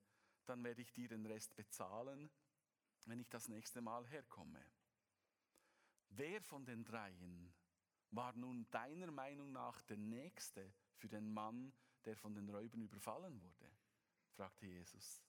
dann 0.44 0.62
werde 0.64 0.82
ich 0.82 0.92
dir 0.92 1.08
den 1.08 1.26
Rest 1.26 1.54
bezahlen, 1.54 2.30
wenn 3.06 3.20
ich 3.20 3.28
das 3.28 3.48
nächste 3.48 3.80
Mal 3.80 4.06
herkomme. 4.08 4.64
Wer 6.10 6.42
von 6.42 6.64
den 6.64 6.84
dreien 6.84 7.54
war 8.10 8.32
nun 8.32 8.68
deiner 8.70 9.10
Meinung 9.10 9.52
nach 9.52 9.82
der 9.82 9.98
Nächste 9.98 10.72
für 10.94 11.08
den 11.08 11.32
Mann, 11.32 11.72
der 12.08 12.16
von 12.16 12.34
den 12.34 12.48
Räubern 12.48 12.80
überfallen 12.80 13.38
wurde? 13.42 13.70
fragte 14.30 14.66
Jesus. 14.66 15.22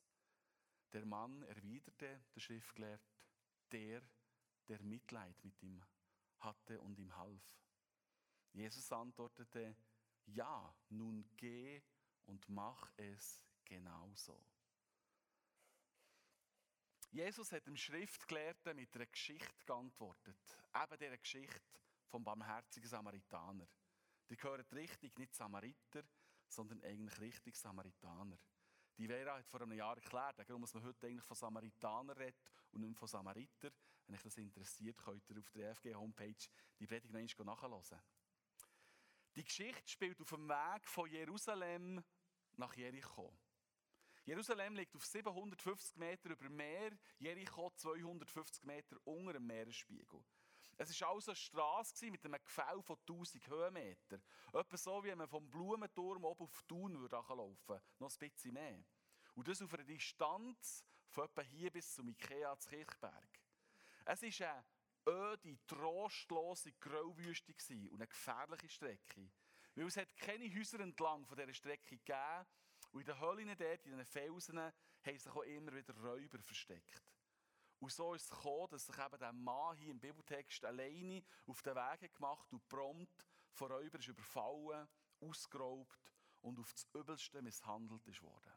Der 0.93 1.05
Mann 1.05 1.43
erwiderte, 1.43 2.23
der 2.33 2.39
Schriftgelehrte, 2.39 3.03
der, 3.71 4.01
der 4.69 4.81
Mitleid 4.81 5.43
mit 5.43 5.61
ihm 5.61 5.83
hatte 6.39 6.79
und 6.79 6.97
ihm 6.97 7.13
half. 7.17 7.43
Jesus 8.53 8.89
antwortete, 8.93 9.75
ja, 10.27 10.73
nun 10.87 11.29
geh 11.35 11.81
und 12.27 12.47
mach 12.47 12.89
es 12.95 13.43
genauso. 13.65 14.41
Jesus 17.11 17.51
hat 17.51 17.67
dem 17.67 17.75
Schriftgelehrten 17.75 18.77
mit 18.77 18.95
einer 18.95 19.07
Geschichte 19.07 19.65
geantwortet. 19.65 20.57
Eben 20.81 20.97
dieser 20.97 21.17
Geschichte 21.17 21.81
vom 22.07 22.23
barmherzigen 22.23 22.87
Samaritaner. 22.87 23.67
Die 24.29 24.37
gehören 24.37 24.65
richtig, 24.71 25.17
nicht 25.17 25.35
Samariter, 25.35 26.03
sondern 26.51 26.81
eigentlich 26.83 27.19
richtig 27.19 27.55
Samaritaner. 27.55 28.37
Die 28.97 29.07
Vera 29.07 29.37
hat 29.37 29.47
vor 29.47 29.61
einem 29.61 29.71
Jahr 29.73 29.95
erklärt, 29.95 30.37
warum 30.37 30.61
man 30.61 30.83
heute 30.83 31.07
eigentlich 31.07 31.23
von 31.23 31.37
Samaritanern 31.37 32.17
redet 32.17 32.39
und 32.71 32.81
nicht 32.81 32.97
von 32.97 33.07
Samariter. 33.07 33.71
Wenn 34.05 34.15
euch 34.15 34.23
das 34.23 34.37
interessiert, 34.37 34.97
könnt 34.97 35.29
ihr 35.29 35.39
auf 35.39 35.49
der 35.51 35.75
FG-Homepage 35.75 36.49
die 36.79 36.87
Predigt 36.87 37.13
noch 37.39 37.45
nachhören. 37.45 38.01
Die 39.35 39.43
Geschichte 39.43 39.87
spielt 39.87 40.19
auf 40.19 40.29
dem 40.29 40.49
Weg 40.49 40.87
von 40.87 41.09
Jerusalem 41.09 42.03
nach 42.57 42.75
Jericho. 42.75 43.37
Jerusalem 44.25 44.75
liegt 44.75 44.95
auf 44.95 45.05
750 45.05 45.95
Meter 45.95 46.31
über 46.31 46.49
Meer, 46.49 46.91
Jericho 47.19 47.71
250 47.71 48.63
Meter 48.65 48.97
unter 49.05 49.33
dem 49.33 49.47
Meeresspiegel. 49.47 50.23
Es 50.81 51.01
war 51.01 51.09
also 51.09 51.31
eine 51.31 51.35
Straße 51.35 52.09
mit 52.09 52.23
einem 52.23 52.41
Gefäll 52.41 52.81
von 52.81 52.97
1000 53.01 53.45
Höhenmetern. 53.49 54.23
Etwa 54.53 54.77
so, 54.77 55.03
wie 55.03 55.09
wenn 55.09 55.17
man 55.17 55.27
vom 55.27 55.49
Blumenturm 55.49 56.23
oben 56.23 56.45
auf 56.45 56.63
Thun 56.63 56.93
laufen 56.93 57.67
würde. 57.67 57.83
Noch 57.99 58.09
ein 58.09 58.29
bisschen 58.29 58.53
mehr. 58.53 58.81
Und 59.35 59.49
das 59.49 59.61
auf 59.61 59.73
einer 59.73 59.83
Distanz 59.83 60.85
von 61.09 61.25
etwa 61.25 61.41
hier 61.41 61.69
bis 61.69 61.93
zum 61.93 62.07
Ikea 62.07 62.57
zu 62.57 62.69
Kirchberg. 62.69 63.41
Es 64.05 64.21
war 64.21 64.49
eine 64.53 64.65
öde, 65.05 65.59
trostlose 65.67 66.71
Grauwüste 66.79 67.53
und 67.89 67.95
eine 67.95 68.07
gefährliche 68.07 68.69
Strecke. 68.69 69.29
Weil 69.75 69.85
es 69.85 69.97
hat 69.97 70.15
keine 70.15 70.49
Häuser 70.55 70.79
entlang 70.79 71.25
von 71.25 71.37
dieser 71.37 71.53
Strecke 71.53 71.97
gegeben. 71.97 72.45
Und 72.91 73.01
in 73.01 73.05
den 73.05 73.19
Höhlen 73.19 73.57
dort, 73.57 73.85
in 73.85 73.97
den 73.97 74.05
Felsen, 74.05 74.57
haben 74.57 74.73
sich 75.03 75.27
auch 75.27 75.43
immer 75.43 75.73
wieder 75.73 75.93
Räuber 75.97 76.39
versteckt. 76.39 77.03
Und 77.79 77.91
so 77.91 78.13
ist 78.13 78.23
es 78.23 78.29
gekommen, 78.29 78.67
dass 78.69 78.85
sich 78.85 78.97
eben 78.97 79.19
der 79.19 79.31
Mann 79.31 79.77
hier 79.77 79.91
im 79.91 79.99
Bibeltext 79.99 80.65
alleine 80.65 81.23
auf 81.47 81.61
den 81.61 81.75
Weg 81.75 82.13
gemacht 82.13 82.51
und 82.51 82.67
prompt 82.67 83.25
von 83.53 83.71
Räubern 83.71 84.01
ist 84.01 84.07
überfallen, 84.07 84.87
ausgeraubt 85.21 86.13
und 86.41 86.59
auf 86.59 86.71
das 86.73 86.87
Übelste 86.93 87.41
misshandelt 87.41 88.05
ist 88.07 88.21
worden. 88.21 88.53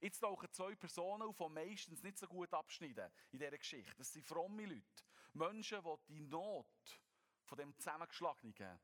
Jetzt 0.00 0.20
tauchen 0.20 0.50
zwei 0.52 0.74
Personen 0.74 1.22
auf, 1.22 1.38
die 1.38 1.48
meistens 1.48 2.02
nicht 2.02 2.18
so 2.18 2.26
gut 2.26 2.52
abschneiden 2.52 3.10
in 3.30 3.38
dieser 3.38 3.56
Geschichte. 3.56 3.94
Das 3.96 4.12
sind 4.12 4.26
fromme 4.26 4.66
Leute. 4.66 5.04
Menschen, 5.32 5.82
die 5.82 6.14
die 6.14 6.20
Not 6.20 7.00
von 7.44 7.58
dem 7.58 7.76
Zusammengeschlagenen 7.76 8.80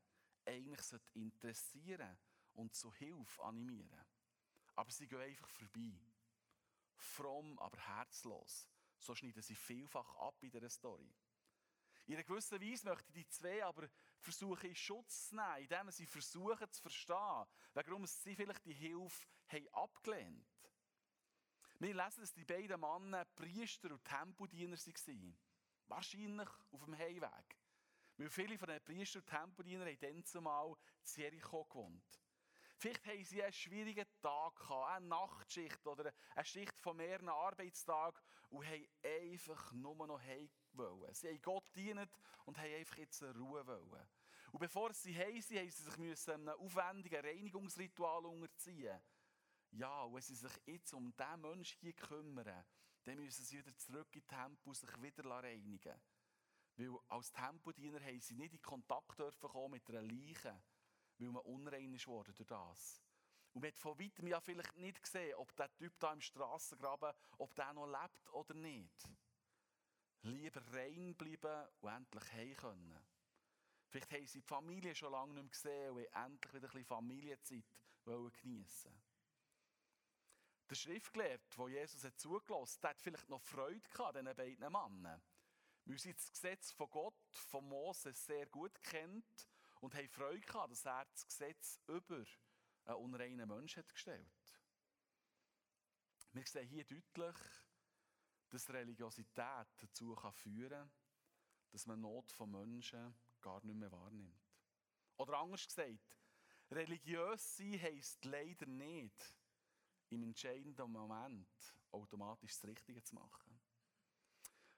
eigentlich 0.46 1.00
interessieren 1.14 2.16
und 2.54 2.74
zu 2.74 2.92
Hilfe 2.94 3.42
animieren. 3.42 4.04
Aber 4.76 4.90
sie 4.90 5.08
gehen 5.08 5.20
einfach 5.20 5.50
vorbei. 5.50 5.98
Fromm, 6.94 7.58
aber 7.58 7.78
herzlos. 7.78 8.68
So 8.98 9.14
schneiden 9.14 9.42
sie 9.42 9.54
vielfach 9.54 10.14
ab 10.16 10.42
in 10.42 10.50
dieser 10.50 10.68
Story. 10.68 11.10
In 12.06 12.14
einer 12.14 12.24
gewissen 12.24 12.60
Weise 12.60 12.86
möchten 12.86 13.12
die 13.12 13.28
zwei 13.28 13.62
aber 13.62 13.86
versuchen, 14.18 14.70
in 14.70 14.74
Schutz 14.74 15.28
zu 15.28 15.36
nehmen, 15.36 15.58
indem 15.58 15.90
sie 15.90 16.06
versuchen 16.06 16.70
zu 16.72 16.80
verstehen, 16.80 17.44
warum 17.74 18.06
sie 18.06 18.34
vielleicht 18.34 18.64
die 18.64 18.72
Hilfe 18.72 19.26
haben 19.48 19.68
abgelehnt 19.72 20.46
Wir 21.80 21.94
lesen, 21.94 22.20
dass 22.22 22.32
die 22.32 22.46
beiden 22.46 22.80
Männer 22.80 23.26
Priester 23.26 23.90
und 23.90 24.04
Tempodiener 24.04 24.76
waren. 24.76 25.38
Wahrscheinlich 25.86 26.48
auf 26.70 26.84
dem 26.84 26.96
Heimweg. 26.96 27.56
Weil 28.16 28.30
viele 28.30 28.58
von 28.58 28.68
den 28.68 28.82
Priester 28.82 29.20
und 29.20 29.26
Tempodienern 29.26 29.88
haben 29.88 29.98
dann 30.00 30.24
zumal 30.24 30.70
in 30.70 31.22
Jericho 31.22 31.64
gewohnt. 31.66 32.20
Vielleicht 32.80 33.04
haben 33.06 33.24
sie 33.24 33.42
einen 33.42 33.52
schwierigen 33.52 34.06
Tag 34.22 34.54
gehabt, 34.54 34.90
eine 34.92 35.06
Nachtschicht 35.06 35.84
oder 35.84 36.12
eine 36.36 36.44
Schicht 36.44 36.80
von 36.80 36.96
mehreren 36.96 37.28
Arbeitstagen 37.28 38.20
und 38.50 38.64
haben 38.64 38.86
einfach 39.02 39.72
nur 39.72 40.06
noch 40.06 40.20
heim 40.20 40.48
wollen. 40.72 41.12
Sie 41.12 41.28
haben 41.28 41.42
Gott 41.42 41.64
dienen 41.74 42.08
und 42.44 42.56
haben 42.56 42.72
einfach 42.72 42.98
jetzt 42.98 43.20
Ruhe 43.22 43.66
wollen. 43.66 44.08
Und 44.52 44.60
bevor 44.60 44.94
sie 44.94 45.12
heim 45.12 45.42
sind, 45.42 45.58
haben 45.58 45.70
sie 45.70 46.14
sich 46.14 46.28
einem 46.32 46.48
aufwendigen 46.50 47.20
Reinigungsritual 47.20 48.24
unterziehen. 48.26 49.00
Ja, 49.72 50.02
und 50.02 50.14
wenn 50.14 50.22
sie 50.22 50.36
sich 50.36 50.52
jetzt 50.66 50.94
um 50.94 51.12
diesen 51.16 51.40
Menschen 51.40 51.80
hier 51.80 51.92
kümmern, 51.94 52.64
dann 53.02 53.16
müssen 53.16 53.44
sie 53.44 53.58
wieder 53.58 53.76
zurück 53.76 54.14
in 54.14 54.26
Tempel 54.28 54.72
sich 54.72 55.02
wieder 55.02 55.24
reinigen. 55.24 56.00
Weil 56.76 56.96
als 57.08 57.32
Tempodiener 57.32 58.00
haben 58.00 58.20
sie 58.20 58.36
nicht 58.36 58.54
in 58.54 58.62
Kontakt 58.62 59.18
dürfen 59.18 59.48
kommen 59.48 59.72
mit 59.72 59.88
einer 59.90 60.02
Leiche, 60.02 60.62
weil 61.18 61.30
man 61.30 61.42
unrein 61.42 61.92
ist 61.92 62.06
worden 62.06 62.34
durch 62.34 62.48
das. 62.48 63.02
Und 63.52 63.62
man 63.62 63.70
hat 63.70 63.78
von 63.78 63.98
weitem 63.98 64.26
ja 64.28 64.40
vielleicht 64.40 64.76
nicht 64.76 65.02
gesehen, 65.02 65.34
ob 65.36 65.54
der 65.56 65.72
Typ 65.74 65.98
da 65.98 66.12
im 66.12 66.20
Strassengraben, 66.20 67.12
ob 67.38 67.54
der 67.54 67.72
noch 67.72 67.86
lebt 67.86 68.32
oder 68.32 68.54
nicht. 68.54 69.08
Lieber 70.22 70.62
rein 70.72 71.14
bleiben 71.16 71.68
und 71.80 71.90
endlich 71.90 72.32
heim 72.32 72.56
können. 72.56 72.98
Vielleicht 73.88 74.12
haben 74.12 74.26
sie 74.26 74.40
die 74.40 74.46
Familie 74.46 74.94
schon 74.94 75.12
lange 75.12 75.32
nicht 75.32 75.42
mehr 75.42 75.50
gesehen 75.50 75.90
und 75.92 76.04
endlich 76.04 76.54
wieder 76.54 76.66
ein 76.68 76.72
bisschen 76.72 76.84
Familienzeit 76.84 77.64
geniessen 78.42 78.92
Der 80.68 80.74
Schriftgelehrte, 80.74 81.56
der 81.56 81.68
Jesus 81.68 82.04
hat 82.04 82.18
zugelassen 82.18 82.82
hat, 82.82 82.90
hat 82.90 83.00
vielleicht 83.00 83.28
noch 83.28 83.42
Freude 83.42 83.88
gehabt, 83.90 84.16
diesen 84.16 84.34
beiden 84.34 84.72
Männern. 84.72 85.22
Weil 85.84 85.98
sie 85.98 86.14
das 86.14 86.30
Gesetz 86.30 86.70
von 86.72 86.90
Gott, 86.90 87.14
von 87.30 87.66
Moses, 87.66 88.24
sehr 88.26 88.46
gut 88.46 88.80
kennt 88.82 89.48
und 89.80 89.94
haben 89.94 90.08
Freude 90.08 90.40
gehabt, 90.40 90.72
dass 90.72 90.84
er 90.84 91.04
das 91.04 91.26
Gesetz 91.26 91.80
über 91.86 92.24
einen 92.84 92.96
unreinen 92.96 93.48
Menschen 93.48 93.80
hat 93.82 93.92
gestellt. 93.92 94.58
Wir 96.32 96.44
sehen 96.46 96.68
hier 96.68 96.84
deutlich, 96.84 97.36
dass 98.50 98.70
Religiosität 98.70 99.66
dazu 99.76 100.16
führen 100.32 100.70
kann, 100.70 100.92
dass 101.70 101.86
man 101.86 102.00
Not 102.00 102.32
von 102.32 102.50
Menschen 102.50 103.14
gar 103.40 103.64
nicht 103.64 103.76
mehr 103.76 103.92
wahrnimmt. 103.92 104.40
Oder 105.16 105.38
anders 105.38 105.66
gesagt, 105.66 106.16
religiös 106.70 107.56
sein 107.56 107.80
heisst 107.80 108.24
leider 108.24 108.66
nicht, 108.66 109.34
im 110.10 110.22
entscheidenden 110.22 110.90
Moment 110.90 111.74
automatisch 111.90 112.52
das 112.52 112.64
Richtige 112.64 113.02
zu 113.02 113.14
machen. 113.14 113.60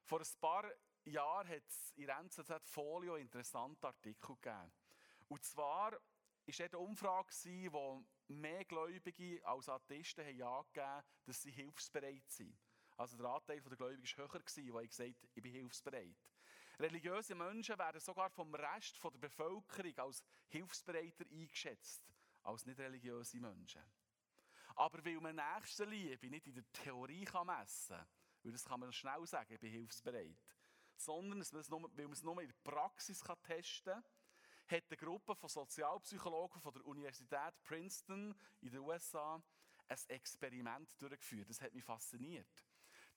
Vor 0.05 0.21
ein 0.21 0.41
paar 0.41 0.71
Jahren 1.05 1.49
hat 1.49 1.67
es 1.69 1.93
in 1.93 2.07
der 2.07 2.19
NZZ 2.19 2.69
Folio 2.69 3.15
einen 3.15 3.27
interessanten 3.27 3.87
Artikel 3.87 4.35
gegeben. 4.35 4.73
Und 5.31 5.45
zwar 5.45 5.93
war 5.93 6.01
eine 6.59 6.79
Umfrage, 6.79 7.33
wo 7.73 8.05
mehr 8.27 8.65
Gläubige 8.65 9.41
als 9.47 9.69
Atheisten 9.69 10.25
haben 10.25 10.43
angegeben 10.43 11.05
dass 11.25 11.43
sie 11.43 11.53
hilfsbereit 11.53 12.29
sind. 12.29 12.59
Also 12.97 13.17
der 13.17 13.27
Anteil 13.27 13.61
der 13.61 13.77
Gläubigen 13.77 14.19
war 14.19 14.29
höher, 14.29 14.41
die 14.83 14.89
gesagt 14.89 15.23
haben, 15.23 15.31
ich 15.33 15.43
bin 15.43 15.53
hilfsbereit. 15.53 16.17
Religiöse 16.81 17.37
Menschen 17.37 17.79
werden 17.79 18.01
sogar 18.01 18.31
vom 18.31 18.53
Rest 18.55 18.99
der 19.03 19.11
Bevölkerung 19.11 19.99
als 19.99 20.25
hilfsbereiter 20.49 21.25
eingeschätzt 21.31 22.03
als 22.43 22.67
nicht 22.67 22.81
religiöse 22.81 23.39
Menschen. 23.39 23.83
Aber 24.75 25.05
weil 25.05 25.21
man 25.21 25.37
Nächstenliebe 25.37 26.29
nicht 26.29 26.47
in 26.47 26.55
der 26.55 26.73
Theorie 26.73 27.27
messen 27.45 27.97
kann, 27.97 28.09
weil 28.43 28.53
das 28.53 28.65
kann 28.65 28.81
man 28.81 28.93
schnell 28.93 29.25
sagen, 29.27 29.53
ich 29.53 29.61
bin 29.61 29.71
hilfsbereit, 29.71 30.39
sondern 30.97 31.41
weil 31.41 32.05
man 32.05 32.13
es 32.13 32.23
nur 32.23 32.41
in 32.41 32.49
der 32.49 32.57
Praxis 32.65 33.23
testen 33.45 33.93
kann, 33.93 34.05
hat 34.71 34.85
eine 34.89 34.97
Gruppe 34.97 35.35
von 35.35 35.49
Sozialpsychologen 35.49 36.61
von 36.61 36.73
der 36.73 36.87
Universität 36.87 37.61
Princeton 37.65 38.35
in 38.61 38.71
den 38.71 38.81
USA 38.81 39.43
ein 39.89 39.99
Experiment 40.09 41.01
durchgeführt. 41.03 41.51
Das 41.51 41.61
hat 41.61 41.75
mich 41.75 41.85
fasziniert. 41.85 42.47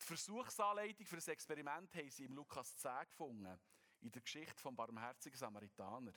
Die 0.02 0.06
Versuchsanleitung 0.06 1.06
für 1.06 1.18
das 1.18 1.28
Experiment 1.28 1.94
haben 1.94 2.10
sie 2.10 2.26
im 2.26 2.34
Lukas 2.34 2.76
10 2.78 2.92
gefunden, 3.08 3.60
in 4.02 4.12
der 4.12 4.22
Geschichte 4.22 4.60
vom 4.60 4.76
barmherzigen 4.76 5.38
Samaritaner. 5.38 6.14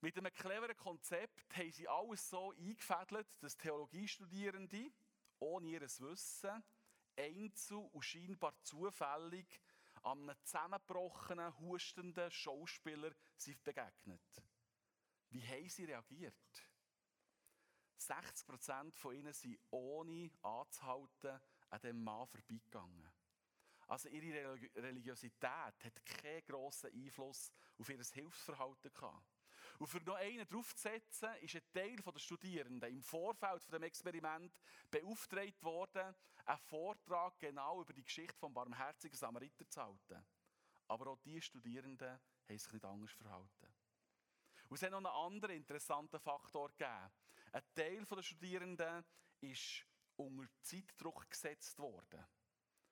Mit 0.00 0.16
einem 0.16 0.32
cleveren 0.32 0.76
Konzept 0.76 1.56
haben 1.56 1.72
sie 1.72 1.86
alles 1.86 2.28
so 2.28 2.52
eingefädelt, 2.52 3.42
dass 3.42 3.56
Theologiestudierende 3.56 4.90
ohne 5.38 5.68
ihr 5.68 5.82
Wissen 5.82 6.64
einzeln 7.16 7.86
und 7.92 8.02
scheinbar 8.02 8.54
zufällig 8.62 9.60
einem 10.04 10.34
zusammengebrochenen, 10.44 11.58
hustenden 11.58 12.30
Schauspieler 12.30 13.12
sind 13.36 13.62
begegnet. 13.64 14.42
Wie 15.30 15.46
haben 15.46 15.68
sie 15.68 15.84
reagiert? 15.84 16.34
60% 17.98 18.96
von 18.96 19.14
ihnen 19.14 19.32
sind 19.32 19.58
ohne 19.70 20.30
anzuhalten 20.42 21.40
an 21.70 21.80
dem 21.80 22.04
Mann 22.04 22.26
vorbeigegangen. 22.26 23.10
Also 23.86 24.08
ihre 24.08 24.58
Religiosität 24.76 25.44
hat 25.44 26.04
keinen 26.04 26.44
grossen 26.44 26.90
Einfluss 26.92 27.52
auf 27.78 27.88
ihr 27.88 28.02
Hilfsverhalten 28.02 28.92
gehabt. 28.92 29.33
Und 29.78 29.86
für 29.88 30.00
noch 30.00 30.14
einen 30.16 30.46
draufzusetzen, 30.46 31.34
ist 31.40 31.56
ein 31.56 31.62
Teil 31.72 31.96
der 31.96 32.18
Studierenden 32.18 32.90
im 32.90 33.02
Vorfeld 33.02 33.62
von 33.62 33.72
dem 33.72 33.82
Experiment 33.82 34.58
beauftragt 34.90 35.62
worden, 35.62 36.14
einen 36.44 36.58
Vortrag 36.58 37.38
genau 37.40 37.80
über 37.80 37.92
die 37.92 38.04
Geschichte 38.04 38.38
vom 38.38 38.54
barmherzigen 38.54 39.16
Samariter 39.16 39.68
zu 39.68 39.82
halten. 39.82 40.24
Aber 40.88 41.08
auch 41.08 41.18
diese 41.18 41.42
Studierenden 41.42 42.20
haben 42.48 42.58
sich 42.58 42.72
nicht 42.72 42.84
anders 42.84 43.12
verhalten. 43.12 43.74
Und 44.68 44.76
es 44.76 44.82
hat 44.82 44.90
noch 44.90 44.98
einen 44.98 45.06
anderen 45.06 45.56
interessanten 45.56 46.20
Faktor 46.20 46.68
gegeben. 46.70 47.10
Ein 47.52 47.62
Teil 47.74 48.04
der 48.04 48.22
Studierenden 48.22 49.04
ist 49.40 49.84
unter 50.16 50.48
Zeitdruck 50.62 51.28
gesetzt 51.30 51.78
worden. 51.78 52.24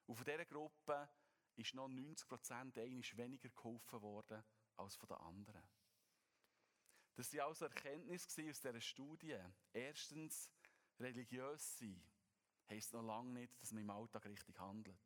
Und 0.06 0.16
von 0.16 0.24
dieser 0.24 0.44
Gruppe 0.44 1.09
ist 1.56 1.74
noch 1.74 1.88
90 1.88 2.28
Prozent 2.28 2.76
weniger 2.76 3.48
geholfen 3.50 4.02
worden 4.02 4.42
als 4.76 4.96
von 4.96 5.09
den 5.09 5.18
anderen. 5.18 5.62
Das 7.14 7.33
waren 7.35 7.48
also 7.48 7.66
Erkenntnisse 7.66 8.48
aus 8.48 8.61
dieser 8.61 8.81
Studie. 8.81 9.38
Erstens, 9.72 10.51
religiös 10.98 11.79
sein 11.79 12.03
heisst 12.68 12.92
noch 12.94 13.03
lange 13.03 13.33
nicht, 13.33 13.61
dass 13.62 13.72
man 13.72 13.83
im 13.83 13.90
Alltag 13.90 14.25
richtig 14.25 14.59
handelt. 14.59 14.96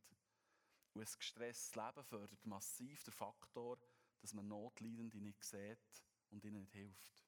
Und 0.92 1.02
ein 1.02 1.18
gestresstes 1.18 1.74
Leben 1.74 2.04
fördert 2.04 2.46
massiv 2.46 3.02
den 3.02 3.12
Faktor, 3.12 3.78
dass 4.20 4.32
man 4.34 4.48
Notleidende 4.48 5.18
nicht 5.18 5.42
sieht 5.44 6.04
und 6.30 6.44
ihnen 6.44 6.60
nicht 6.60 6.72
hilft. 6.72 7.24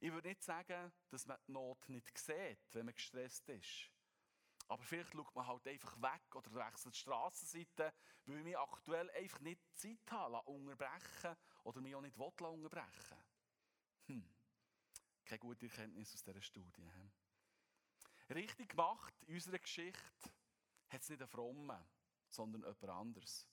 Ich 0.00 0.12
würde 0.12 0.28
nicht 0.28 0.42
sagen, 0.42 0.92
dass 1.10 1.26
man 1.26 1.38
die 1.46 1.52
Not 1.52 1.88
nicht 1.88 2.18
sieht, 2.18 2.58
wenn 2.72 2.86
man 2.86 2.94
gestresst 2.94 3.48
ist. 3.48 3.90
Aber 4.68 4.82
vielleicht 4.82 5.12
schaut 5.12 5.34
man 5.34 5.46
halt 5.46 5.66
einfach 5.66 6.00
weg 6.00 6.34
oder 6.34 6.54
wechselt 6.54 6.94
die 6.94 6.98
Strassenseite, 6.98 7.92
weil 8.26 8.46
ich 8.46 8.58
aktuell 8.58 9.10
einfach 9.10 9.40
nicht 9.40 9.60
Zeit 9.74 10.10
habe, 10.10 10.40
unterbrechen 10.42 11.36
oder 11.64 11.80
mich 11.80 11.94
auch 11.94 12.00
nicht 12.00 12.16
unterbrechen 12.16 13.18
Hm, 14.06 14.24
keine 15.24 15.38
gute 15.38 15.66
Erkenntnis 15.66 16.14
aus 16.14 16.22
dieser 16.22 16.42
Studie. 16.42 16.90
Richtig 18.30 18.70
gemacht 18.70 19.14
in 19.26 19.34
unserer 19.34 19.58
Geschichte 19.58 20.00
hat 20.88 21.02
es 21.02 21.08
nicht 21.08 21.20
einen 21.20 21.28
Frommen, 21.28 21.84
sondern 22.28 22.62
jemand 22.62 22.84
anderes. 22.84 23.48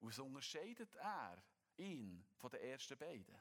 Und 0.00 0.14
so 0.14 0.24
unterscheidet 0.24 0.94
er 0.96 1.42
ihn 1.76 2.24
von 2.36 2.50
den 2.50 2.60
ersten 2.60 2.96
beiden. 2.96 3.36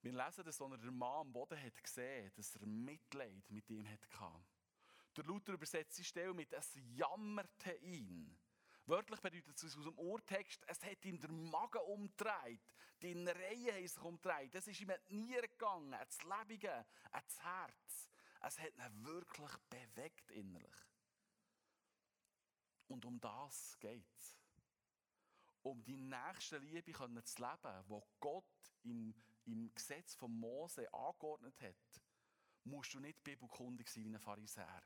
Wir 0.00 0.12
lesen, 0.12 0.44
dass 0.44 0.60
er 0.60 0.78
den 0.78 0.96
Mann 0.96 1.20
am 1.20 1.32
Boden 1.32 1.60
hat 1.60 1.82
gesehen, 1.82 2.30
dass 2.36 2.54
er 2.54 2.66
Mitleid 2.66 3.50
mit 3.50 3.68
ihm 3.68 3.86
hatte. 3.88 4.44
Der 5.16 5.24
Luther 5.24 5.54
übersetzt 5.54 5.98
die 5.98 6.04
Stelle 6.04 6.32
mit 6.32 6.52
«Es 6.52 6.78
jammerte 6.94 7.74
ihn». 7.76 8.37
Wörtlich 8.88 9.20
bedeutet 9.20 9.62
es 9.62 9.76
aus 9.76 9.84
dem 9.84 9.98
Urtext, 9.98 10.64
es 10.66 10.82
hat 10.82 11.04
ihm 11.04 11.20
der 11.20 11.30
Magen 11.30 11.82
umgedreht, 11.82 12.74
die 13.02 13.12
Reihen 13.12 13.74
haben 13.74 13.86
sich 13.86 14.02
umgedreht, 14.02 14.54
es 14.54 14.66
ist 14.66 14.80
ihm 14.80 14.90
an 14.90 14.96
die 15.08 15.14
Nieren 15.14 15.50
gegangen, 15.50 15.94
ans 15.94 16.18
Lebige, 16.22 16.86
ans 17.12 17.42
Herz. 17.42 18.10
Es 18.40 18.58
hat 18.58 18.72
ihn 18.76 19.04
wirklich 19.04 19.52
bewegt 19.68 20.30
innerlich. 20.30 20.74
Und 22.88 23.04
um 23.04 23.20
das 23.20 23.78
geht 23.78 24.10
es. 24.16 24.36
Um 25.62 25.84
die 25.84 25.96
nächste 25.96 26.58
Liebe 26.58 26.92
zu 27.24 27.42
leben, 27.42 27.84
wo 27.88 28.02
Gott 28.20 28.44
im 28.84 29.14
im 29.48 29.74
Gesetz 29.74 30.14
von 30.14 30.30
Mose 30.38 30.92
angeordnet 30.92 31.60
hat, 31.60 32.02
musst 32.64 32.92
du 32.92 33.00
nicht 33.00 33.22
bibelkundig 33.24 33.88
sein 33.88 34.04
wie 34.04 34.14
ein 34.14 34.20
Pharisäer. 34.20 34.82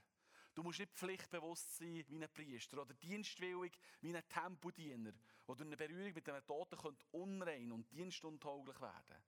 Du 0.54 0.62
musst 0.62 0.80
nicht 0.80 0.92
pflichtbewusst 0.92 1.76
sein 1.76 2.04
wie 2.08 2.22
ein 2.22 2.32
Priester 2.32 2.82
oder 2.82 2.92
dienstwillig 2.94 3.78
wie 4.00 4.14
ein 4.14 4.28
Tempodiener, 4.28 5.12
der 5.12 5.20
durch 5.46 5.60
eine 5.62 5.76
Berührung 5.76 6.12
mit 6.12 6.28
einem 6.28 6.44
Toten 6.44 6.76
könnte 6.76 7.06
unrein 7.12 7.72
und 7.72 7.90
dienstuntauglich 7.90 8.80
werden 8.80 9.22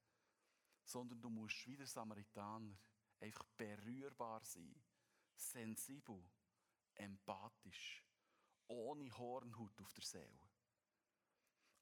Sondern 0.84 1.20
du 1.22 1.30
musst 1.30 1.66
wie 1.66 1.76
der 1.76 1.86
Samaritaner 1.86 2.76
einfach 3.20 3.46
berührbar 3.56 4.44
sein, 4.44 4.82
sensibel, 5.34 6.22
empathisch, 6.94 8.04
ohne 8.68 9.10
Hornhaut 9.16 9.80
auf 9.80 9.92
der 9.94 10.04
Seele. 10.04 10.50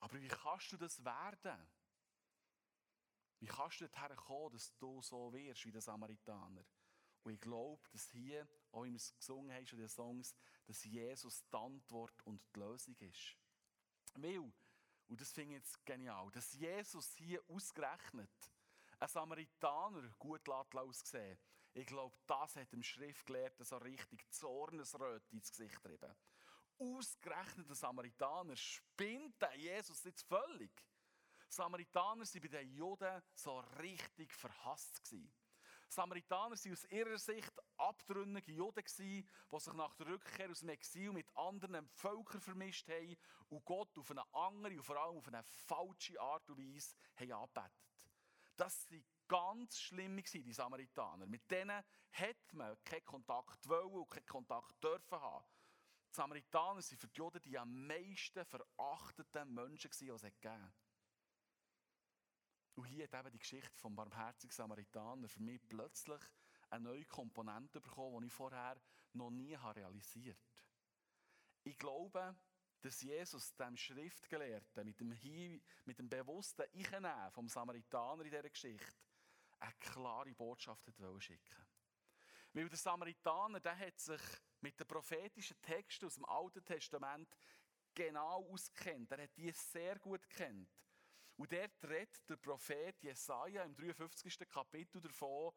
Aber 0.01 0.21
wie 0.21 0.29
kannst 0.29 0.73
du 0.73 0.77
das 0.77 1.05
werden? 1.05 1.69
Wie 3.41 3.47
kannst 3.47 3.81
du 3.81 3.89
dorthin 3.89 4.17
kommen, 4.17 4.53
dass 4.53 4.77
du 4.79 5.03
so 5.03 5.33
wirst 5.33 5.65
wie 5.65 5.73
der 5.73 5.81
Samaritaner? 5.81 6.65
Und 7.25 7.33
ich 7.33 7.41
glaube, 7.41 7.89
dass 7.91 8.11
hier, 8.11 8.49
auch 8.73 8.85
es 8.85 9.15
gesungen 9.17 9.53
haben, 9.53 9.67
in 9.67 9.79
den 9.79 9.89
Songs, 9.89 10.35
dass 10.67 10.85
Jesus 10.85 11.45
die 11.49 11.57
Antwort 11.57 12.15
und 12.25 12.43
die 12.55 12.61
Lösung 12.61 12.97
ist. 12.99 13.37
Weil, 14.15 14.53
und 15.09 15.21
das 15.21 15.33
finde 15.33 15.55
ich 15.55 15.63
jetzt 15.63 15.85
genial, 15.85 16.31
dass 16.33 16.53
Jesus 16.53 17.15
hier 17.15 17.43
ausgerechnet 17.49 18.31
einen 18.99 19.09
Samaritaner 19.09 20.09
gut 20.19 20.49
aussehen 20.49 21.39
Ich 21.75 21.87
glaube, 21.87 22.17
das 22.27 22.57
hat 22.57 22.73
dem 22.73 22.83
Schriftgelehrten 22.83 23.65
so 23.65 23.77
richtig 23.79 24.31
Zornesröte 24.31 25.33
ins 25.33 25.51
Gesicht 25.51 25.83
getrieben. 25.83 26.15
Ausgerechnet 26.79 27.69
der 27.69 27.77
Samaritaner 27.77 28.57
spinnt 28.57 29.37
Jesus 29.57 30.03
jetzt 30.05 30.23
völlig. 30.23 30.73
Samaritaner 31.49 32.25
waren 32.25 32.41
bei 32.41 32.49
den 32.49 32.71
Juden 32.71 33.23
so 33.35 33.61
richtig 33.79 34.33
verhasst. 34.33 35.05
Gewesen. 35.05 35.33
Samaritaner 35.93 36.57
waren 36.57 36.73
aus 36.73 36.85
ihrer 36.87 37.19
Sicht 37.19 37.53
abtrünnige 37.77 38.53
Juden, 38.53 38.83
die 38.99 39.25
sich 39.59 39.73
nach 39.75 39.95
der 39.95 40.07
Rückkehr 40.07 40.51
aus 40.51 40.61
dem 40.61 40.71
Exil 40.71 41.13
mit 41.13 41.29
anderen 41.37 41.87
Völkern 41.87 42.41
vermischt 42.41 42.89
haben 42.89 43.17
und 43.51 43.65
Gott 43.65 43.97
auf 43.99 44.11
eine 44.11 44.25
andere 44.35 44.75
und 44.77 44.83
vor 44.85 44.97
allem 44.97 45.19
auf 45.19 45.29
eine 45.29 45.43
falsche 45.43 46.19
Art 46.19 46.49
und 46.49 46.59
Weise 46.59 46.97
haben. 47.31 47.71
Das 48.57 48.91
waren 48.91 49.05
ganz 49.29 49.81
schlimm, 49.81 50.17
die 50.17 50.53
Samaritaner. 50.53 51.27
Mit 51.27 51.51
denen 51.51 51.83
hat 52.13 52.53
man 52.53 52.83
keinen 52.85 53.05
Kontakt 53.05 53.69
wollen 53.69 53.93
und 53.93 54.09
keinen 54.09 54.27
Kontakt 54.27 54.83
dürfen 54.83 55.21
haben. 55.21 55.45
Die 56.11 56.15
Samaritaner 56.15 56.77
waren 56.77 56.83
für 56.83 57.09
die 57.09 57.19
Juden 57.19 57.43
die 57.43 57.59
am 57.59 57.87
meisten 57.87 58.45
verachteten 58.47 59.53
Menschen, 59.53 59.91
die 60.01 60.09
es 60.09 60.23
gegeben 60.23 60.73
Und 62.75 62.87
hier 62.87 63.05
hat 63.05 63.21
eben 63.21 63.33
die 63.33 63.39
Geschichte 63.39 63.77
vom 63.77 63.95
barmherzigen 63.95 64.55
Samaritaner 64.55 65.29
für 65.29 65.43
mich 65.43 65.61
plötzlich 65.69 66.23
eine 66.71 66.85
neue 66.85 67.05
Komponente 67.05 67.81
bekommen, 67.81 68.23
die 68.23 68.29
ich 68.29 68.33
vorher 68.33 68.81
noch 69.13 69.31
nie 69.31 69.55
realisiert 69.55 70.39
habe. 70.39 70.63
Ich 71.65 71.79
glaube, 71.79 72.35
dass 72.81 73.03
Jesus 73.03 73.55
dem 73.55 73.77
Schriftgelehrten 73.77 74.85
mit 74.85 74.99
dem, 74.99 75.17
mit 75.85 75.99
dem 75.99 76.09
bewussten 76.09 76.63
Einnehmen 76.63 77.31
vom 77.31 77.49
Samaritaner 77.49 78.25
in 78.25 78.31
dieser 78.31 78.51
Geschichte 78.51 78.97
eine 79.61 79.75
klare 79.79 80.35
Botschaft 80.35 80.91
schicken 81.19 81.67
Weil 82.53 82.69
der 82.69 82.79
Samaritaner, 82.79 83.61
der 83.61 83.79
hat 83.79 84.01
sich 84.01 84.21
mit 84.61 84.79
den 84.81 84.89
prophetischen 84.89 85.61
Texten 85.61 86.07
aus 86.07 86.15
dem 86.15 86.25
Alten 86.25 86.65
Testament 86.65 87.29
genau 87.95 88.45
auskennt. 88.51 89.13
Er 89.13 89.23
hat 89.23 89.37
die 89.37 89.53
sehr 89.53 89.99
gut 89.99 90.29
kennt. 90.29 90.69
Und 91.43 91.51
dort 91.51 91.85
redet 91.87 92.31
der 92.31 92.37
Prophet 92.37 93.03
Jesaja 93.03 93.65
im 93.65 93.75
53. 93.75 94.49
Kapitel 94.49 95.01
davon, 95.01 95.53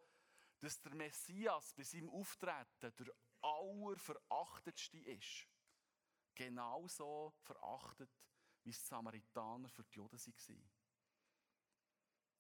dass 0.60 0.82
der 0.82 0.96
Messias 0.96 1.76
bei 1.76 1.84
seinem 1.84 2.10
Auftreten 2.10 2.92
der 2.98 3.14
allerverachtetste 3.44 4.98
ist 4.98 5.48
genauso 6.34 7.36
verachtet, 7.44 8.10
wie 8.64 8.72
es 8.72 8.82
die 8.82 8.88
Samaritaner 8.88 9.70
für 9.70 9.84
die 9.84 9.98
Juden 9.98 10.18
waren. 10.18 10.72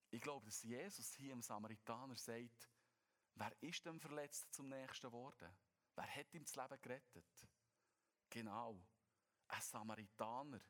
Ich 0.09 0.21
glaube, 0.21 0.47
dass 0.47 0.63
Jesus 0.63 1.13
hier 1.13 1.33
im 1.33 1.43
Samaritaner 1.43 2.15
sagt, 2.15 2.71
wer 3.35 3.61
ist 3.61 3.85
denn 3.85 3.99
verletzt 3.99 4.51
zum 4.55 4.69
Nächsten 4.69 5.05
geworden? 5.05 5.55
Wer 5.93 6.15
hat 6.15 6.33
ihm 6.33 6.45
das 6.45 6.55
Leben 6.55 6.81
gerettet? 6.81 7.47
Genau, 8.27 8.83
ein 9.49 9.61
Samaritaner, 9.61 10.61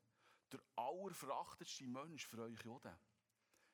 der 0.52 0.62
allerverachtetste 0.76 1.88
Mensch 1.88 2.26
für 2.26 2.44
euch 2.44 2.62
Juden. 2.64 2.98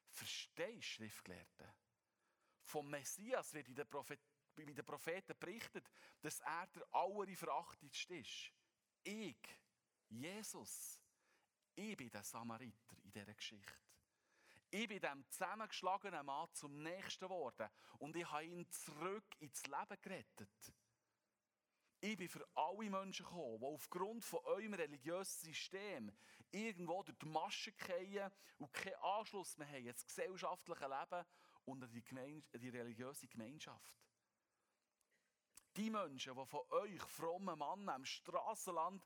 Verstehst, 0.10 0.88
Schriftgelehrte? 0.88 1.74
Vom 2.64 2.90
Messias 2.90 3.54
wird 3.54 3.68
in 3.68 3.76
den, 3.76 3.90
Prophet 3.90 4.20
in 4.58 4.76
den 4.76 4.86
Propheten 4.86 5.38
berichtet, 5.40 5.90
dass 6.22 6.40
er 6.42 6.68
der 6.68 6.86
allerverachtetste 6.92 8.16
ist. 8.16 8.52
Ich, 9.04 9.38
Jesus, 10.10 11.00
ich 11.76 11.98
bin 11.98 12.10
der 12.10 12.24
Samariter 12.24 12.96
in 13.04 13.12
dieser 13.12 13.34
Geschichte. 13.34 13.74
Ich 14.70 14.88
bin 14.88 15.02
dem 15.02 15.28
zusammengeschlagenen 15.30 16.26
Mann 16.26 16.48
zum 16.54 16.82
Nächsten 16.82 17.26
geworden 17.26 17.70
und 18.00 18.16
ich 18.16 18.30
habe 18.30 18.46
ihn 18.46 18.70
zurück 18.70 19.26
ins 19.40 19.66
Leben 19.66 20.02
gerettet. 20.02 20.74
Ich 22.00 22.18
bin 22.18 22.30
für 22.30 22.48
alle 22.56 22.90
Menschen 22.90 23.26
gekommen, 23.26 23.60
die 23.60 23.66
aufgrund 23.66 24.24
von 24.24 24.40
eurem 24.46 24.74
religiösen 24.74 25.54
System 25.54 26.12
irgendwo 26.52 27.04
durch 27.04 27.18
die 27.18 27.26
Masche 27.28 27.72
fallen 27.72 28.32
und 28.58 28.74
keinen 28.74 28.96
Anschluss 28.96 29.58
mehr 29.58 29.68
haben 29.68 29.88
ins 29.88 30.06
gesellschaftliche 30.06 30.88
Leben 30.88 31.26
und 31.66 31.84
an 31.84 31.92
die, 31.92 32.04
Gemein 32.04 32.44
die 32.54 32.70
religiöse 32.70 33.28
Gemeinschaft. 33.28 33.96
Die 35.78 35.90
Menschen, 35.90 36.36
die 36.36 36.46
von 36.46 36.62
euch 36.70 37.02
frommen 37.02 37.58
Mann 37.58 37.88
am 37.88 38.04
Strassenrand 38.04 39.02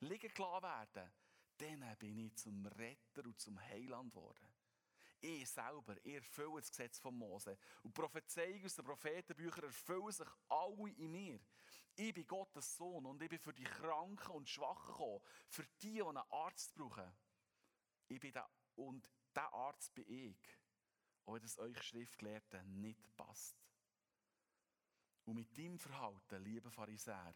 liegen 0.00 0.34
gelassen 0.34 0.62
werden, 0.62 1.12
denen 1.58 1.96
bin 1.96 2.18
ich 2.18 2.36
zum 2.36 2.66
Retter 2.66 3.24
und 3.24 3.40
zum 3.40 3.58
Heiland 3.58 4.12
geworden. 4.12 4.52
Ich 5.20 5.48
selber, 5.48 5.96
ich 6.04 6.14
erfülle 6.14 6.60
das 6.60 6.70
Gesetz 6.70 6.98
von 6.98 7.14
Mose. 7.16 7.56
Und 7.82 7.96
die 7.96 8.00
Prophezeiungen 8.00 8.64
aus 8.64 8.74
den 8.74 8.84
Prophetenbüchern 8.84 9.64
erfüllen 9.64 10.12
sich 10.12 10.28
alle 10.48 10.90
in 10.90 11.10
mir. 11.10 11.40
Ich 11.98 12.12
bin 12.12 12.26
Gottes 12.26 12.76
Sohn 12.76 13.06
und 13.06 13.22
ich 13.22 13.30
bin 13.30 13.38
für 13.38 13.54
die 13.54 13.64
Kranken 13.64 14.32
und 14.32 14.48
Schwachen 14.48 14.92
gekommen. 14.92 15.22
Für 15.48 15.64
die, 15.80 15.92
die 15.92 16.02
einen 16.02 16.18
Arzt 16.28 16.74
brauchen. 16.74 17.10
Ich 18.08 18.20
bin 18.20 18.32
der, 18.32 18.48
und 18.74 19.10
der 19.34 19.50
Arzt 19.52 19.94
bin 19.94 20.06
ich. 20.06 20.58
Auch 21.24 21.34
wenn 21.34 21.42
das 21.42 21.58
euch 21.58 21.82
Schriftgelehrten 21.82 22.80
nicht 22.82 23.16
passt. 23.16 23.56
Und 25.24 25.36
mit 25.36 25.56
deinem 25.56 25.78
Verhalten, 25.78 26.44
lieber 26.44 26.70
Pharisäer, 26.70 27.34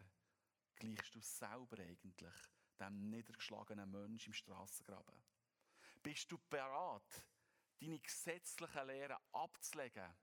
gleichst 0.75 1.15
du 1.15 1.21
selber 1.21 1.79
eigentlich 1.79 2.35
dem 2.79 3.09
niedergeschlagenen 3.09 3.89
Menschen 3.89 4.29
im 4.29 4.33
Strassengraben. 4.33 5.23
Bist 6.03 6.31
du 6.31 6.37
bereit, 6.49 7.25
deine 7.79 7.99
gesetzlichen 7.99 8.87
Lehren 8.87 9.17
abzulegen 9.31 10.15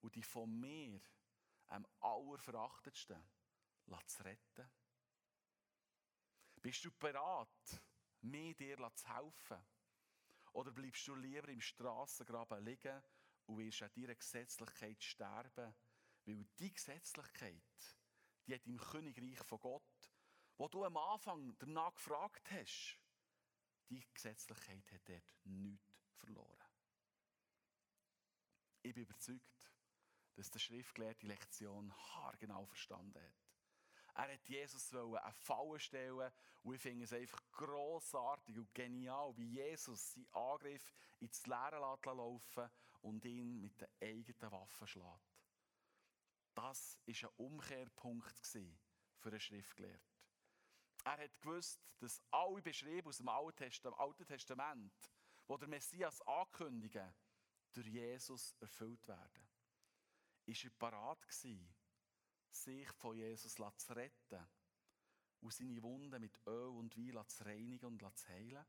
und 0.00 0.16
dich 0.16 0.26
von 0.26 0.50
mir, 0.58 1.00
am 1.68 1.86
allerverachtetsten, 2.00 3.22
zu 4.06 4.22
retten? 4.22 4.70
Bist 6.62 6.84
du 6.84 6.90
bereit, 6.92 7.82
mir 8.22 8.54
dir 8.54 8.76
zu 8.94 9.08
helfen? 9.08 9.64
Oder 10.52 10.72
bleibst 10.72 11.06
du 11.06 11.14
lieber 11.14 11.48
im 11.48 11.60
Strassengraben 11.60 12.64
liegen 12.64 13.02
und 13.46 13.58
wirst 13.58 13.82
an 13.82 13.90
deiner 13.94 14.14
Gesetzlichkeit 14.14 15.02
sterben, 15.02 15.74
weil 16.24 16.44
die 16.58 16.72
Gesetzlichkeit, 16.72 17.98
die 18.46 18.54
hat 18.54 18.66
im 18.66 18.78
Königreich 18.78 19.38
von 19.44 19.60
Gott, 19.60 20.12
wo 20.56 20.68
du 20.68 20.84
am 20.84 20.96
Anfang 20.96 21.56
danach 21.58 21.94
gefragt 21.94 22.50
hast, 22.50 22.98
die 23.88 24.02
Gesetzlichkeit 24.12 24.90
hat 24.90 25.08
dort 25.08 25.34
nichts 25.44 25.94
verloren. 26.14 26.66
Ich 28.82 28.94
bin 28.94 29.04
überzeugt, 29.04 29.72
dass 30.34 30.50
der 30.50 30.58
Schriftgelehrte 30.58 31.20
die 31.20 31.26
Lektion 31.26 31.92
haargenau 31.92 32.66
verstanden 32.66 33.22
hat. 33.22 33.55
Er 34.16 34.32
hat 34.32 34.48
Jesus 34.48 34.94
eine 34.94 35.32
Falle 35.32 35.78
stellen 35.78 36.32
und 36.62 36.74
ich 36.74 36.80
finde 36.80 37.04
es 37.04 37.12
einfach 37.12 37.42
grossartig 37.52 38.56
und 38.56 38.74
genial, 38.74 39.36
wie 39.36 39.44
Jesus 39.44 40.14
seinen 40.14 40.26
Angriff 40.32 40.94
ins 41.20 41.46
Leere 41.46 41.78
laufen 41.78 42.70
und 43.02 43.24
ihn 43.26 43.60
mit 43.60 43.78
den 43.78 43.88
eigenen 44.00 44.52
Waffen 44.52 44.86
schlägt. 44.86 45.36
Das 46.54 46.98
war 47.04 47.30
ein 47.30 47.36
Umkehrpunkt 47.36 48.38
für 48.38 49.28
einen 49.28 49.40
Schriftgelehrten. 49.40 50.16
Er 51.04 51.18
hat 51.18 51.38
gewusst, 51.40 51.86
dass 51.98 52.22
alle 52.30 52.62
Beschreibungen 52.62 53.08
aus 53.08 53.18
dem 53.18 53.28
Alten 53.94 54.26
Testament, 54.26 55.12
wo 55.46 55.58
der 55.58 55.68
Messias 55.68 56.22
ankündigen, 56.22 57.14
durch 57.74 57.86
Jesus 57.86 58.54
erfüllt 58.60 59.06
werden. 59.06 59.46
Ist 60.46 60.64
er 60.64 60.70
parat 60.70 61.20
gewesen, 61.28 61.75
sich 62.50 62.88
von 62.92 63.16
Jesus 63.16 63.54
zu 63.54 63.92
retten 63.92 64.46
und 65.40 65.52
seine 65.52 65.82
Wunden 65.82 66.20
mit 66.20 66.38
Öl 66.46 66.68
und 66.68 66.96
Wein 66.96 67.28
zu 67.28 67.44
reinigen 67.44 67.86
und 67.86 68.18
zu 68.18 68.28
heilen? 68.28 68.64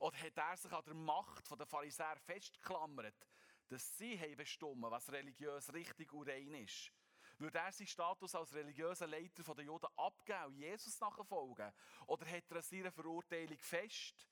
Oder 0.00 0.16
hat 0.18 0.36
er 0.36 0.56
sich 0.56 0.72
an 0.72 0.84
der 0.84 0.94
Macht 0.94 1.50
der 1.58 1.66
Pharisäer 1.66 2.18
festgeklammert, 2.18 3.26
dass 3.68 3.96
sie 3.96 4.16
bestimmen, 4.36 4.90
was 4.90 5.10
religiös 5.10 5.72
richtig 5.72 6.12
und 6.12 6.28
rein 6.28 6.54
ist. 6.54 6.92
Würde 7.38 7.58
er 7.58 7.72
seinen 7.72 7.86
Status 7.86 8.34
als 8.34 8.54
religiöser 8.54 9.06
Leiter 9.06 9.42
der 9.54 9.64
Juden 9.64 9.88
abgeben 9.96 10.44
und 10.46 10.56
Jesus 10.56 10.98
nachfolgen? 11.00 11.72
Oder 12.06 12.30
hat 12.30 12.50
er 12.50 12.56
an 12.56 12.62
seiner 12.62 12.92
Verurteilung 12.92 13.58
fest, 13.58 14.26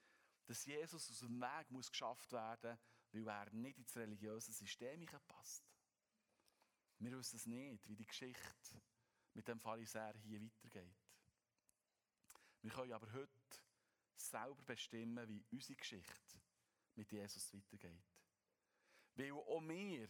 dass 0.47 0.65
Jesus 0.65 1.11
aus 1.11 1.19
dem 1.19 1.41
Weg 1.41 1.91
geschafft 1.91 2.33
werden 2.33 2.79
muss, 3.13 3.27
weil 3.27 3.29
er 3.29 3.51
nicht 3.51 3.79
ins 3.79 3.97
religiöse 3.97 4.53
System 4.53 5.07
passt? 5.29 5.74
Wir 7.05 7.19
wissen 7.19 7.37
es 7.37 7.45
nicht, 7.45 7.87
wie 7.87 7.97
die 7.97 8.07
Geschichte 8.07 8.81
mit 9.35 9.47
dem 9.47 9.61
Pharisäer 9.61 10.15
hier 10.23 10.41
weitergeht. 10.41 10.97
Wir 12.63 12.71
können 12.71 12.95
aber 12.95 13.13
heute 13.13 13.31
selber 14.17 14.63
bestimmen, 14.63 15.29
wie 15.29 15.45
unsere 15.51 15.77
Geschichte 15.77 16.41
mit 16.95 17.13
Jesus 17.13 17.53
weitergeht. 17.53 18.09
Weil 19.17 19.33
auch 19.33 19.61
wir 19.61 20.09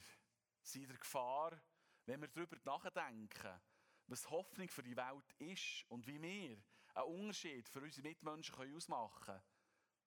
sind 0.62 0.82
in 0.82 0.88
der 0.88 0.98
Gefahr, 0.98 1.60
wenn 2.06 2.20
wir 2.20 2.28
darüber 2.28 2.58
nachdenken, 2.64 3.60
was 4.06 4.30
Hoffnung 4.30 4.68
für 4.68 4.84
die 4.84 4.96
Welt 4.96 5.32
ist 5.40 5.84
und 5.88 6.06
wie 6.06 6.22
wir 6.22 6.62
einen 6.94 7.06
Unterschied 7.06 7.68
für 7.68 7.80
unsere 7.80 8.06
Mitmenschen 8.06 8.54
ausmachen 8.54 9.24
können. 9.24 9.42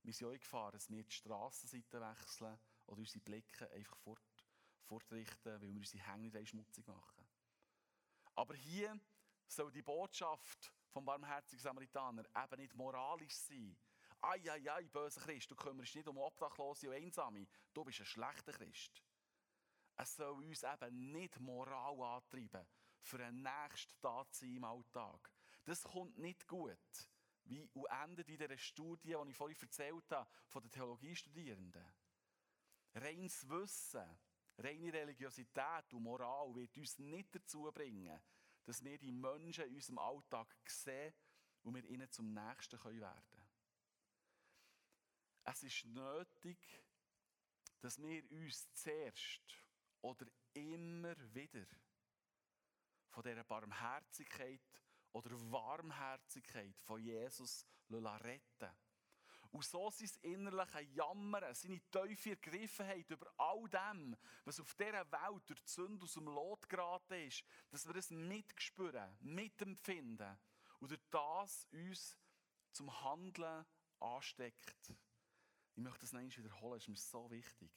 Wir 0.04 0.14
sind 0.14 0.28
auch 0.28 0.32
in 0.32 0.40
Gefahr, 0.40 0.72
dass 0.72 0.90
wir 0.90 1.04
die 1.04 1.12
Strassenseite 1.12 2.00
wechseln 2.00 2.58
oder 2.86 3.00
unsere 3.00 3.20
Blicke 3.26 3.70
einfach 3.72 3.98
fort, 3.98 4.24
fortrichten, 4.88 5.62
weil 5.62 5.74
wir 5.74 5.80
unsere 5.80 6.04
Hänge 6.12 6.30
nicht 6.30 6.50
schmutzig 6.50 6.88
machen. 6.88 7.28
Aber 8.36 8.56
hier 8.56 9.00
soll 9.48 9.72
die 9.72 9.82
Botschaft 9.82 10.74
vom 10.90 11.06
barmherzigen 11.06 11.62
Samaritaner 11.62 12.24
eben 12.44 12.62
nicht 12.62 12.76
moralisch 12.76 13.36
sein, 13.36 13.78
ai, 14.22 14.42
ai, 14.50 14.72
ai, 14.72 14.84
böser 14.88 15.22
Christ, 15.22 15.52
du 15.52 15.56
kümmerst 15.56 15.96
nicht 15.96 16.08
um 16.08 16.18
Obdachlose 16.18 16.90
und 16.90 16.96
Einsame, 16.96 17.48
du 17.74 17.84
bist 17.84 18.00
ein 18.00 18.06
schlechter 18.06 18.52
Christ. 18.52 19.04
Es 19.96 20.16
soll 20.16 20.44
uns 20.44 20.64
eben 20.64 21.12
nicht 21.12 21.40
Moral 21.40 22.00
antreiben, 22.02 22.66
für 23.02 23.24
einen 23.24 23.42
nächsten 23.42 23.96
sein 24.32 24.56
im 24.56 24.64
Alltag. 24.64 25.32
Das 25.66 25.84
kommt 25.84 26.18
nicht 26.18 26.48
gut. 26.48 26.78
Wie 27.46 27.70
endet 28.04 28.30
in 28.30 28.38
dieser 28.38 28.58
Studie, 28.58 29.16
die 29.24 29.30
ich 29.30 29.38
vorhin 29.38 29.58
erzählt 29.60 30.12
habe, 30.12 30.30
von 30.48 30.62
den 30.62 30.72
Theologiestudierenden. 30.72 31.86
Reines 32.94 33.48
Wissen 33.50 34.20
Reine 34.58 34.92
Religiosität 34.92 35.94
und 35.94 36.04
Moral 36.04 36.54
wird 36.56 36.78
uns 36.78 36.98
nicht 36.98 37.34
dazu 37.36 37.72
bringen, 37.72 38.20
dass 38.66 38.84
wir 38.84 38.98
die 38.98 39.12
Menschen 39.12 39.66
in 39.66 39.76
unserem 39.76 40.00
Alltag 40.00 40.48
sehen 40.68 41.14
und 41.64 41.76
wir 41.76 41.86
ihnen 41.86 42.10
zum 42.12 42.34
Nächsten 42.34 42.84
werden 42.84 43.24
können. 43.30 43.48
Es 45.44 45.64
ist 45.64 45.86
nötig, 45.86 46.58
dass 47.80 48.02
wir 48.02 48.30
uns 48.32 48.74
zuerst 48.74 49.64
oder 50.02 50.26
immer 50.54 51.16
wieder 51.34 51.66
von 53.10 53.24
dieser 53.24 53.44
Barmherzigkeit 53.44 54.62
oder 55.14 55.32
Warmherzigkeit 55.52 56.82
von 56.82 57.02
Jesus 57.02 57.66
retten 57.90 58.72
und 59.52 59.66
so 59.66 59.90
sein 59.90 60.10
innerliche 60.22 60.82
Jammern, 60.82 61.54
seine 61.54 61.80
tiefe 61.92 62.32
Ergriffenheit 62.32 63.10
über 63.10 63.32
all 63.38 63.68
dem, 63.70 64.16
was 64.46 64.60
auf 64.60 64.74
dieser 64.76 65.12
Welt 65.12 65.44
durch 65.48 65.62
die 65.62 65.72
Sünde 65.72 66.04
aus 66.04 66.14
dem 66.14 66.26
Lot 66.26 66.68
geraten 66.70 67.28
ist, 67.28 67.44
dass 67.70 67.88
wir 67.88 67.96
es 67.96 68.10
mitspüren, 68.10 69.18
mitempfinden 69.22 70.38
und 70.80 70.92
durch 70.92 71.02
das 71.10 71.68
uns 71.72 72.18
zum 72.72 73.04
Handeln 73.04 73.66
ansteckt. 74.00 74.94
Ich 75.76 75.84
möchte 75.84 76.02
das 76.02 76.14
noch 76.14 76.20
einmal 76.20 76.38
wiederholen, 76.38 76.78
ist 76.78 76.88
mir 76.88 76.96
so 76.96 77.30
wichtig. 77.30 77.72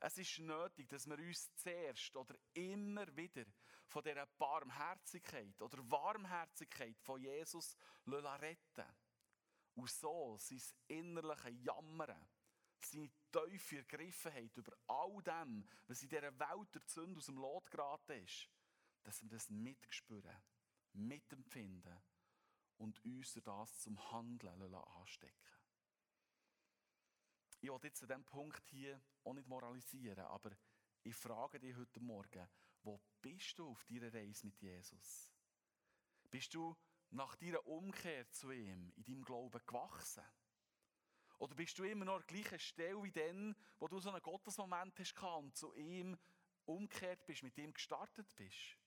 Es 0.00 0.18
ist 0.18 0.38
nötig, 0.40 0.88
dass 0.88 1.06
wir 1.06 1.18
uns 1.18 1.54
zuerst 1.56 2.14
oder 2.16 2.34
immer 2.52 3.06
wieder 3.16 3.44
von 3.86 4.02
dieser 4.02 4.26
Barmherzigkeit 4.26 5.60
oder 5.62 5.78
Warmherzigkeit 5.90 7.00
von 7.00 7.20
Jesus 7.20 7.76
retten 8.06 8.84
und 9.74 9.90
so 9.90 10.36
sein 10.38 10.60
innerliche 10.88 11.50
Jammern, 11.50 12.26
seine 12.80 13.10
tiefe 13.32 13.78
Ergriffenheit 13.78 14.56
über 14.56 14.76
all 14.86 15.22
dem, 15.22 15.66
was 15.86 16.02
in 16.02 16.08
dieser 16.08 16.38
Welt 16.38 16.74
der 16.74 16.82
Sünde 16.86 17.18
aus 17.18 17.26
dem 17.26 17.38
Lot 17.38 17.70
geraten 17.70 18.24
ist, 18.24 18.48
dass 19.02 19.22
wir 19.22 19.28
das 19.30 19.50
mitspüren, 19.50 20.36
mitempfinden 20.92 21.98
und 22.78 23.04
uns 23.04 23.34
das 23.34 23.78
zum 23.80 24.12
Handeln 24.12 24.74
anstecken 24.74 25.52
Ich 27.60 27.68
will 27.68 27.78
jetzt 27.82 28.02
an 28.02 28.08
diesem 28.08 28.24
Punkt 28.24 28.66
hier 28.68 29.00
auch 29.24 29.34
nicht 29.34 29.48
moralisieren, 29.48 30.24
aber 30.26 30.50
ich 31.02 31.14
frage 31.14 31.60
dich 31.60 31.76
heute 31.76 32.00
Morgen, 32.00 32.48
wo 32.82 33.00
bist 33.20 33.58
du 33.58 33.68
auf 33.68 33.84
deiner 33.84 34.12
Reise 34.12 34.46
mit 34.46 34.60
Jesus? 34.60 35.32
Bist 36.30 36.54
du 36.54 36.76
nach 37.14 37.36
deiner 37.36 37.64
Umkehr 37.66 38.28
zu 38.30 38.50
ihm 38.50 38.92
in 38.96 39.04
deinem 39.04 39.24
Glauben 39.24 39.60
gewachsen? 39.66 40.24
Oder 41.38 41.54
bist 41.54 41.78
du 41.78 41.84
immer 41.84 42.04
noch 42.04 42.16
an 42.16 42.24
der 42.28 42.36
gleichen 42.36 42.58
Stelle 42.58 43.02
wie 43.02 43.12
dann, 43.12 43.56
wo 43.78 43.88
du 43.88 43.98
so 43.98 44.10
einen 44.10 44.22
Gottesmoment 44.22 44.98
hast 44.98 45.22
und 45.22 45.56
zu 45.56 45.74
ihm 45.74 46.16
umgekehrt 46.64 47.24
bist, 47.26 47.42
mit 47.42 47.56
ihm 47.58 47.72
gestartet 47.72 48.34
bist? 48.36 48.78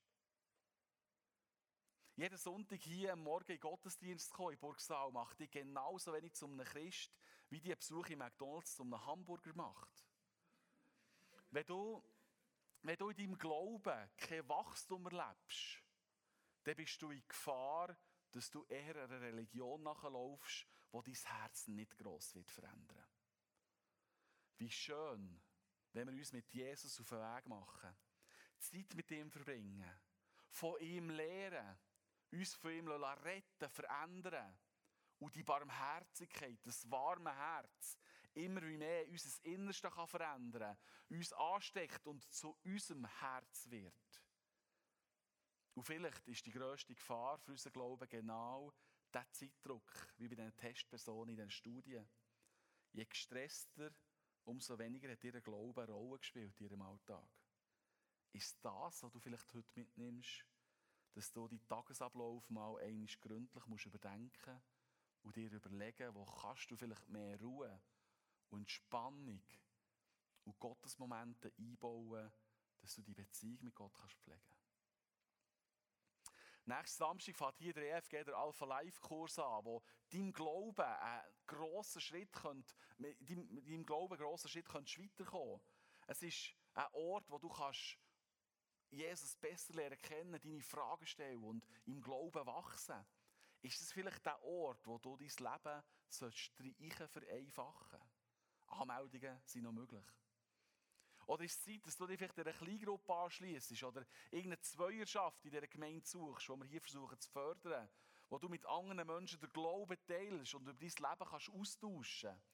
Jeden 2.16 2.38
Sonntag 2.38 2.82
hier 2.82 3.13
am 3.13 3.24
Morgen 3.24 3.52
in 3.52 3.60
Gottesdienst 3.60 4.34
kommen, 4.34 4.54
in 4.54 4.60
Burgsaal, 4.60 5.12
macht 5.12 5.40
dich 5.40 5.52
genauso 5.52 6.13
wenig 6.13 6.34
zu 6.34 6.48
einem 6.48 6.66
Christ, 6.66 7.16
wie 7.50 7.62
die 7.62 7.76
Besuch 7.76 8.08
in 8.08 8.18
McDonalds 8.18 8.76
zu 8.76 8.84
einem 8.84 9.06
Hamburger 9.06 9.54
macht. 9.54 10.06
Wenn 11.52 11.66
du, 11.66 12.04
wenn 12.82 12.98
du 12.98 13.10
in 13.10 13.18
deinem 13.18 13.38
Glauben 13.38 14.10
kein 14.18 14.50
Wachstum 14.50 15.06
erlebst, 15.06 15.84
dann 16.63 16.76
bist 16.76 17.02
du 17.02 17.12
in 17.12 17.26
Gefahr, 17.28 17.96
dass 18.32 18.50
du 18.50 18.66
eher 18.66 18.96
einer 18.96 19.22
Religion 19.22 19.84
nachlaufst, 19.84 20.68
wo 20.92 21.02
dein 21.02 21.13
Herz 21.13 21.68
nicht 21.68 21.98
gross 21.98 22.36
wird 22.36 22.50
verändern. 22.50 23.08
Wie 24.58 24.72
schön, 24.72 25.42
wenn 25.94 26.08
wir 26.08 26.18
uns 26.18 26.34
mit 26.34 26.52
Jesus 26.54 27.00
auf 27.00 27.10
den 27.10 27.20
Weg 27.20 27.48
machen, 27.48 27.96
Zeit 28.58 28.94
mit 28.96 29.10
ihm 29.12 29.30
verbringen, 29.30 29.92
von 30.50 30.80
ihm 30.80 31.10
lernen, 31.10 31.78
uns 32.32 32.56
von 32.56 32.72
ihm 32.72 32.88
retten, 32.88 33.70
verändern 33.70 34.58
und 35.20 35.36
die 35.36 35.44
Barmherzigkeit, 35.44 36.60
das 36.63 36.90
warme 36.90 37.36
Herz, 37.36 37.98
immer 38.34 38.62
wie 38.62 38.78
mehr 38.78 39.08
unser 39.08 39.46
Innerste 39.46 39.90
kann 39.90 40.08
verändern, 40.08 40.78
uns 41.10 41.34
ansteckt 41.34 42.06
und 42.06 42.24
zu 42.32 42.58
unserem 42.63 43.06
Herz 43.20 43.70
wird. 43.70 43.94
Und 45.78 45.84
vielleicht 45.84 46.28
ist 46.28 46.44
die 46.44 46.52
grösste 46.52 46.96
Gefahr 46.96 47.38
für 47.38 47.52
unseren 47.52 47.74
Glauben 47.74 48.10
genau 48.10 48.74
der 49.13 49.32
Zeitdruck, 49.32 50.10
wie 50.18 50.28
bei 50.28 50.34
den 50.34 50.58
Testpersonen 50.58 51.30
in 51.30 51.38
den 51.38 51.52
Studien. 51.52 52.10
Je 52.94 53.06
gestresster, 53.06 53.94
umso 54.46 54.80
weniger 54.80 55.12
hat 55.12 55.24
ihr 55.24 55.40
Glaube 55.40 55.84
eine 55.84 55.92
Rolle 55.92 56.18
gespielt 56.18 56.60
in 56.60 56.66
ihrem 56.66 56.82
Alltag. 56.82 57.30
Ist 58.34 58.58
das, 58.66 59.04
was 59.04 59.12
du 59.12 59.20
vielleicht 59.20 59.54
heute 59.54 59.70
mitnimmst, 59.76 60.48
dass 61.13 61.32
du 61.32 61.48
deinen 61.48 61.68
Tagesablauf 61.68 62.50
mal 62.50 62.80
einmal 62.80 63.06
gründlich 63.22 63.68
musst 63.68 63.86
überdenken 63.86 64.60
und 65.22 65.36
dir 65.36 65.52
überlegen, 65.52 66.16
wo 66.16 66.26
kannst 66.26 66.72
du 66.72 66.76
vielleicht 66.76 67.08
mehr 67.08 67.40
Ruhe 67.40 67.80
und 68.50 68.62
Entspannung 68.62 69.44
und 70.44 70.60
Gottesmomente 70.60 71.54
einbauen, 71.60 72.32
dass 72.80 72.96
du 72.96 73.04
die 73.04 73.13
Beziehung 73.13 73.60
mit 73.62 73.76
Gott 73.76 73.94
kannst 73.94 74.18
pflegen. 74.22 74.57
Nächsten 76.67 76.97
Samstag 76.97 77.38
fährt 77.38 77.58
hier 77.60 77.73
der 77.73 77.95
EFG 77.95 78.25
der 78.25 78.36
Alpha 78.36 78.65
Life 78.65 78.99
Kurs 78.99 79.39
an, 79.39 79.63
wo 79.63 79.82
deinem 80.10 80.34
Glauben 80.34 80.82
einen 80.82 81.23
grossen 81.45 82.01
Schritt 82.01 82.34
könnt, 82.34 82.75
mit 82.97 83.17
deinem 83.21 83.86
Glauben 83.86 84.15
einen 84.15 84.21
grossen 84.21 84.49
Schritt 84.49 84.67
könnt 84.67 84.99
weiterkommen. 84.99 85.62
Es 86.08 86.21
ist 86.21 86.53
ein 86.73 86.88
Ort, 86.91 87.30
wo 87.30 87.38
du 87.38 87.47
kannst 87.47 87.97
Jesus 88.89 89.38
besser 89.38 89.75
lernen 89.75 89.97
kennen, 90.01 90.41
deine 90.41 90.62
Fragen 90.62 91.08
stellen 91.08 91.41
und 91.41 91.65
im 91.86 92.01
Glauben 92.01 92.45
wachsen. 92.45 93.06
Ist 93.62 93.82
es 93.82 93.93
vielleicht 93.93 94.25
der 94.25 94.43
Ort, 94.43 94.86
wo 94.86 94.97
du 94.97 95.15
dein 95.15 95.27
Leben 95.27 95.84
sollst 96.10 96.51
vereinfachen 97.08 97.99
Anmeldungen 98.67 99.39
sind 99.45 99.63
noch 99.63 99.71
möglich. 99.71 100.06
Oder 101.28 101.44
ist 101.44 101.58
es 101.58 101.63
Zeit, 101.63 101.86
dass 101.86 101.98
du 101.98 102.08
dich 102.08 102.18
vielleicht 102.18 102.40
einer 102.40 102.54
Kleingruppe 102.54 103.13
anschließt 103.13 103.84
oder 103.84 104.06
irgendeine 104.32 104.62
Zweierschaft 104.62 105.44
in 105.44 105.52
dieser 105.52 105.68
Gemeinde 105.68 106.06
suchst, 106.06 106.48
die 106.48 106.54
wir 106.54 106.66
hier 106.66 106.82
versuchen 106.82 107.20
zu 107.20 107.30
fördern, 107.30 107.90
wo 108.30 108.40
du 108.40 108.48
mit 108.48 108.66
anderen 108.66 109.06
Menschen 109.06 109.40
den 109.42 109.50
Glauben 109.50 109.98
teilst 110.08 110.56
und 110.56 110.63
über 110.63 110.74
dein 110.74 110.90
Leben 110.90 111.30
kannst 111.30 111.50
austauschen 111.50 112.30
kannst. 112.30 112.46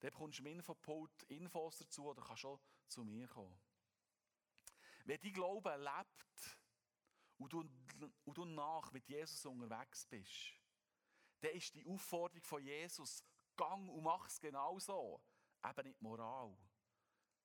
Dann 0.00 0.10
bekommst 0.10 0.38
du 0.40 0.42
im 0.42 0.46
Infopult 0.58 1.22
Infos 1.28 1.78
dazu 1.78 2.06
oder 2.06 2.20
kannst 2.20 2.44
auch 2.44 2.60
zu 2.88 3.04
mir 3.04 3.28
kommen. 3.28 3.56
Wenn 5.04 5.20
dein 5.20 5.32
Glaube 5.32 5.76
lebt 5.76 6.58
und 7.38 7.52
du, 7.52 7.64
und 8.24 8.36
du 8.36 8.44
nach 8.44 8.90
mit 8.90 9.06
Jesus 9.06 9.46
unterwegs 9.46 10.04
bist, 10.04 10.52
dann 11.42 11.52
ist 11.52 11.76
die 11.76 11.86
Aufforderung 11.86 12.42
von 12.42 12.60
Jesus, 12.60 13.22
gang 13.56 13.88
und 13.88 14.02
mach 14.02 14.26
es 14.26 14.40
genauso, 14.40 15.22
eben 15.62 15.86
nicht 15.86 16.02
Moral 16.02 16.56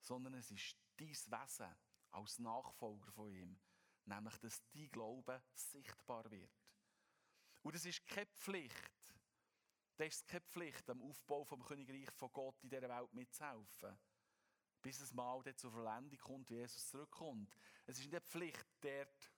sondern 0.01 0.33
es 0.35 0.51
ist 0.51 0.75
dein 0.97 1.09
Wesen 1.09 1.75
als 2.11 2.39
Nachfolger 2.39 3.11
von 3.11 3.29
ihm. 3.29 3.59
Nämlich, 4.05 4.37
dass 4.39 4.61
dein 4.73 4.89
Glaube 4.89 5.41
sichtbar 5.53 6.29
wird. 6.29 6.51
Und 7.61 7.75
es 7.75 7.85
ist 7.85 8.05
keine 8.07 8.25
Pflicht, 8.27 8.91
das 9.97 10.15
ist 10.15 10.27
keine 10.27 10.41
Pflicht, 10.41 10.89
am 10.89 11.01
Aufbau 11.03 11.43
vom 11.43 11.63
Königreich 11.63 12.09
von 12.11 12.31
Gott 12.33 12.63
in 12.63 12.69
dieser 12.69 12.89
Welt 12.89 13.13
mitzuhelfen. 13.13 13.97
Bis 14.81 14.99
es 14.99 15.13
mal 15.13 15.43
zur 15.55 15.71
Verlendung 15.71 16.17
kommt, 16.17 16.49
wie 16.49 16.55
Jesus 16.55 16.89
zurückkommt. 16.89 17.55
Es 17.85 17.99
ist 17.99 18.05
nicht 18.05 18.15
eine 18.15 18.21
Pflicht, 18.21 18.65
dort 18.81 19.31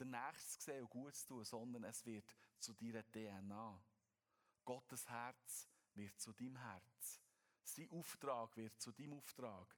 den 0.00 0.10
Nächsten 0.10 0.60
zu 0.60 0.64
sehen 0.64 0.82
und 0.82 0.90
gut 0.90 1.14
zu 1.14 1.26
tun, 1.26 1.44
sondern 1.44 1.84
es 1.84 2.06
wird 2.06 2.34
zu 2.58 2.72
deiner 2.72 3.04
DNA. 3.10 3.82
Gottes 4.64 5.06
Herz 5.10 5.68
wird 5.94 6.18
zu 6.18 6.32
deinem 6.32 6.56
Herz. 6.56 7.20
Sein 7.64 7.90
Auftrag 7.90 8.56
wird 8.56 8.80
zu 8.80 8.92
deinem 8.92 9.14
Auftrag. 9.14 9.77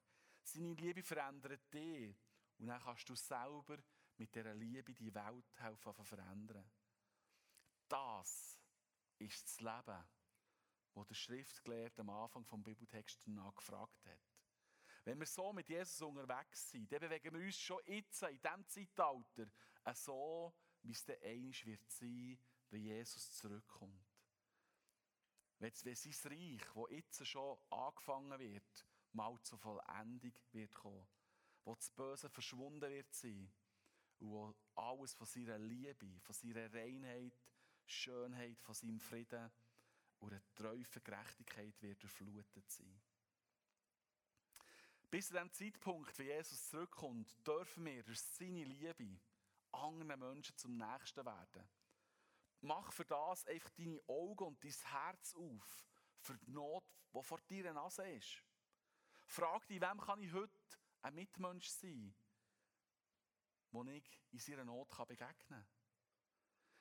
Seine 0.51 0.73
Liebe 0.73 1.01
verändert 1.01 1.73
dich. 1.73 2.15
Und 2.57 2.67
dann 2.67 2.81
kannst 2.81 3.09
du 3.09 3.15
selber 3.15 3.77
mit 4.17 4.35
dieser 4.35 4.53
Liebe 4.53 4.93
die 4.93 5.13
Welt 5.13 5.59
helfen 5.59 5.93
verändern. 6.03 6.69
Das 7.87 8.59
ist 9.17 9.45
das 9.45 9.59
Leben, 9.61 10.03
das 10.93 11.07
der 11.07 11.15
Schriftgelehrte 11.15 12.01
am 12.01 12.09
Anfang 12.09 12.45
vom 12.45 12.63
Bibeltext 12.63 13.25
danach 13.25 13.55
gefragt 13.55 14.05
hat. 14.05 14.19
Wenn 15.03 15.19
wir 15.19 15.25
so 15.25 15.51
mit 15.51 15.67
Jesus 15.69 16.01
unterwegs 16.01 16.69
sind, 16.69 16.91
dann 16.91 16.99
bewegen 16.99 17.33
wir 17.33 17.45
uns 17.45 17.57
schon 17.57 17.79
jetzt, 17.85 18.21
in 18.23 18.39
diesem 18.39 18.67
Zeitalter, 18.67 19.47
so, 19.95 20.53
wie 20.83 20.91
es 20.91 21.03
dann 21.03 21.17
einmal 21.23 21.53
wird 21.65 21.89
sein, 21.89 22.37
wenn 22.69 22.83
Jesus 22.83 23.31
zurückkommt. 23.33 24.05
Wenn 25.57 25.73
sein 25.73 25.93
Reich, 26.25 26.61
das 26.73 26.91
jetzt 26.91 27.27
schon 27.27 27.57
angefangen 27.69 28.39
wird, 28.39 28.85
mal 29.13 29.37
zur 29.43 29.57
Vollendung 29.57 30.33
wird 30.51 30.73
kommen. 30.73 31.07
Wo 31.63 31.75
das 31.75 31.89
Böse 31.91 32.29
verschwunden 32.29 32.89
wird 32.89 33.13
sein. 33.13 33.51
Und 34.19 34.29
wo 34.29 34.55
alles 34.75 35.13
von 35.13 35.27
seiner 35.27 35.57
Liebe, 35.57 36.19
von 36.21 36.33
seiner 36.35 36.73
Reinheit, 36.73 37.33
Schönheit, 37.85 38.61
von 38.61 38.75
seinem 38.75 38.99
Frieden 38.99 39.51
und 40.19 40.33
einer 40.33 40.41
tiefen 40.55 41.03
Gerechtigkeit 41.03 41.81
wird 41.81 42.03
erflutet 42.03 42.69
sein. 42.69 43.01
Bis 45.09 45.27
zu 45.27 45.33
dem 45.33 45.51
Zeitpunkt, 45.51 46.17
wie 46.19 46.23
Jesus 46.23 46.69
zurückkommt, 46.69 47.35
dürfen 47.45 47.83
wir 47.85 48.03
durch 48.03 48.21
seine 48.21 48.63
Liebe 48.63 49.19
anderen 49.71 50.19
Menschen 50.19 50.55
zum 50.55 50.77
Nächsten 50.77 51.25
werden. 51.25 51.67
Mach 52.61 52.91
für 52.93 53.05
das 53.05 53.45
einfach 53.47 53.71
deine 53.71 53.99
Augen 54.07 54.45
und 54.45 54.63
dein 54.63 54.71
Herz 54.71 55.35
auf, 55.35 55.85
für 56.19 56.37
die 56.37 56.51
Not, 56.51 56.85
die 57.13 57.23
vor 57.23 57.39
deiner 57.49 57.73
Nase 57.73 58.07
ist. 58.09 58.43
Frag 59.31 59.65
dich, 59.65 59.79
wem 59.79 59.97
kann 60.01 60.21
ich 60.21 60.33
heute 60.33 60.51
ein 61.03 61.15
Mitmensch 61.15 61.69
sein, 61.69 62.13
wo 63.71 63.81
ich 63.85 64.03
in 64.31 64.39
seiner 64.39 64.65
Not 64.65 64.89
begegnen 65.07 65.37
kann. 65.47 65.65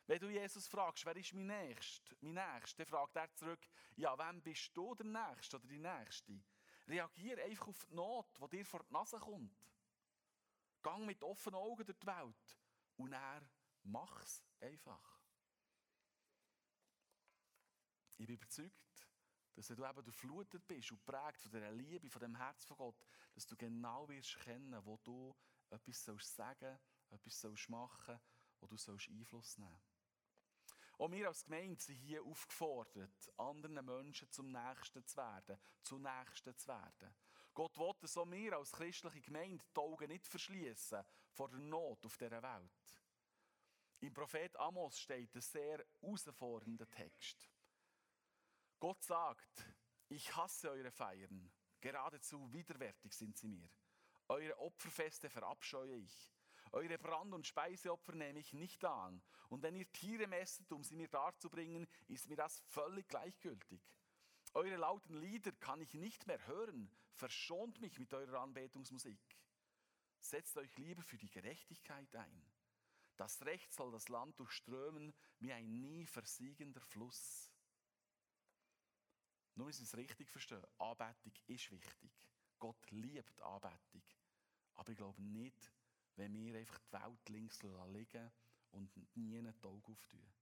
Wenn 0.08 0.18
du 0.18 0.30
Jesus 0.30 0.66
fragst, 0.66 1.06
wer 1.06 1.14
ist 1.14 1.32
mein 1.32 1.46
Nächster, 1.46 2.16
mein 2.20 2.34
Nächster, 2.34 2.78
dann 2.78 2.86
fragt 2.86 3.14
er 3.14 3.32
zurück, 3.36 3.64
ja, 3.94 4.18
wem 4.18 4.42
bist 4.42 4.76
du 4.76 4.96
der 4.96 5.06
Nächste 5.06 5.58
oder 5.58 5.68
die 5.68 5.78
Nächste? 5.78 6.42
Reagier 6.88 7.40
einfach 7.44 7.68
auf 7.68 7.86
die 7.86 7.94
Not, 7.94 8.26
die 8.42 8.56
dir 8.56 8.66
vor 8.66 8.82
die 8.82 8.92
Nase 8.94 9.20
kommt. 9.20 9.54
Gang 10.82 11.06
mit 11.06 11.22
offenen 11.22 11.54
Augen 11.54 11.86
durch 11.86 11.98
die 12.00 12.06
Welt 12.08 12.58
und 12.96 13.12
er 13.12 13.48
mach's 13.84 14.42
einfach. 14.58 15.20
Ich 18.08 18.16
bin 18.16 18.34
überzeugt, 18.34 18.89
dass 19.54 19.66
du 19.68 19.84
eben 19.84 20.04
durchflutet 20.04 20.66
bist 20.66 20.90
und 20.92 21.04
prägt 21.04 21.42
von 21.42 21.50
dieser 21.50 21.72
Liebe, 21.72 22.08
von 22.08 22.20
dem 22.20 22.36
Herz 22.36 22.64
von 22.64 22.76
Gott, 22.76 23.06
dass 23.34 23.46
du 23.46 23.56
genau 23.56 24.08
wirst 24.08 24.38
kennen, 24.40 24.84
wo 24.84 24.98
du 24.98 25.34
etwas 25.70 26.04
sollst 26.04 26.34
sagen, 26.34 26.78
etwas 27.10 27.40
sollst 27.40 27.68
machen, 27.68 28.18
wo 28.60 28.66
du 28.66 28.76
sollst 28.76 29.08
Einfluss 29.08 29.58
nehmen. 29.58 29.80
Auch 30.98 31.10
wir 31.10 31.28
als 31.28 31.44
Gemeinde 31.44 31.82
sind 31.82 31.96
hier 31.96 32.22
aufgefordert, 32.22 33.32
anderen 33.38 33.84
Menschen 33.86 34.30
zum 34.30 34.52
Nächsten 34.52 35.06
zu 35.06 35.16
werden, 35.16 35.58
zu 35.80 35.98
Nächsten 35.98 36.54
zu 36.56 36.68
werden. 36.68 37.14
Gott 37.54 37.78
will, 37.78 37.92
dass 38.00 38.16
auch 38.18 38.30
wir 38.30 38.56
als 38.56 38.72
christliche 38.72 39.22
Gemeinde 39.22 39.64
die 39.74 39.80
Augen 39.80 40.08
nicht 40.08 40.26
verschließen 40.26 41.02
vor 41.32 41.48
der 41.48 41.58
Not 41.58 42.04
auf 42.04 42.16
dieser 42.16 42.42
Welt. 42.42 43.02
Im 44.00 44.12
Prophet 44.12 44.54
Amos 44.58 44.98
steht 44.98 45.34
ein 45.34 45.40
sehr 45.40 45.84
herausfordernder 46.00 46.88
Text. 46.90 47.50
Gott 48.80 49.02
sagt, 49.02 49.68
ich 50.08 50.34
hasse 50.34 50.70
eure 50.70 50.90
Feiern, 50.90 51.52
geradezu 51.82 52.50
widerwärtig 52.50 53.14
sind 53.14 53.36
sie 53.36 53.46
mir. 53.46 53.68
Eure 54.26 54.58
Opferfeste 54.58 55.28
verabscheue 55.28 55.96
ich. 55.96 56.32
Eure 56.72 56.98
Brand- 56.98 57.34
und 57.34 57.46
Speiseopfer 57.46 58.14
nehme 58.14 58.40
ich 58.40 58.54
nicht 58.54 58.82
an. 58.86 59.22
Und 59.50 59.62
wenn 59.62 59.76
ihr 59.76 59.90
Tiere 59.92 60.26
messet, 60.26 60.72
um 60.72 60.82
sie 60.82 60.94
mir 60.94 61.08
darzubringen, 61.08 61.86
ist 62.08 62.28
mir 62.28 62.36
das 62.36 62.60
völlig 62.68 63.06
gleichgültig. 63.08 63.82
Eure 64.54 64.76
lauten 64.76 65.14
Lieder 65.14 65.52
kann 65.52 65.82
ich 65.82 65.92
nicht 65.92 66.26
mehr 66.26 66.46
hören. 66.46 66.90
Verschont 67.12 67.80
mich 67.82 67.98
mit 67.98 68.14
eurer 68.14 68.40
Anbetungsmusik. 68.40 69.20
Setzt 70.20 70.56
euch 70.56 70.74
lieber 70.78 71.02
für 71.02 71.18
die 71.18 71.30
Gerechtigkeit 71.30 72.16
ein. 72.16 72.50
Das 73.16 73.42
Recht 73.42 73.74
soll 73.74 73.92
das 73.92 74.08
Land 74.08 74.40
durchströmen 74.40 75.12
wie 75.38 75.52
ein 75.52 75.80
nie 75.80 76.06
versiegender 76.06 76.80
Fluss. 76.80 77.49
Nur 79.54 79.66
müssen 79.66 79.80
wir 79.80 79.86
es 79.86 79.96
richtig 79.96 80.28
verstehen. 80.28 80.64
Anbetung 80.78 81.32
ist 81.46 81.70
wichtig. 81.70 82.10
Gott 82.58 82.90
liebt 82.90 83.40
Anbetung. 83.40 84.02
Aber 84.74 84.90
ich 84.90 84.96
glaube 84.96 85.22
nicht, 85.22 85.72
wenn 86.16 86.34
wir 86.34 86.58
einfach 86.58 86.78
die 86.78 86.92
Welt 86.92 87.28
links 87.28 87.62
liegen 87.62 88.32
und 88.70 88.96
nie 89.16 89.42
die 89.42 89.66
Augen 89.66 89.92
auftun. 89.92 90.32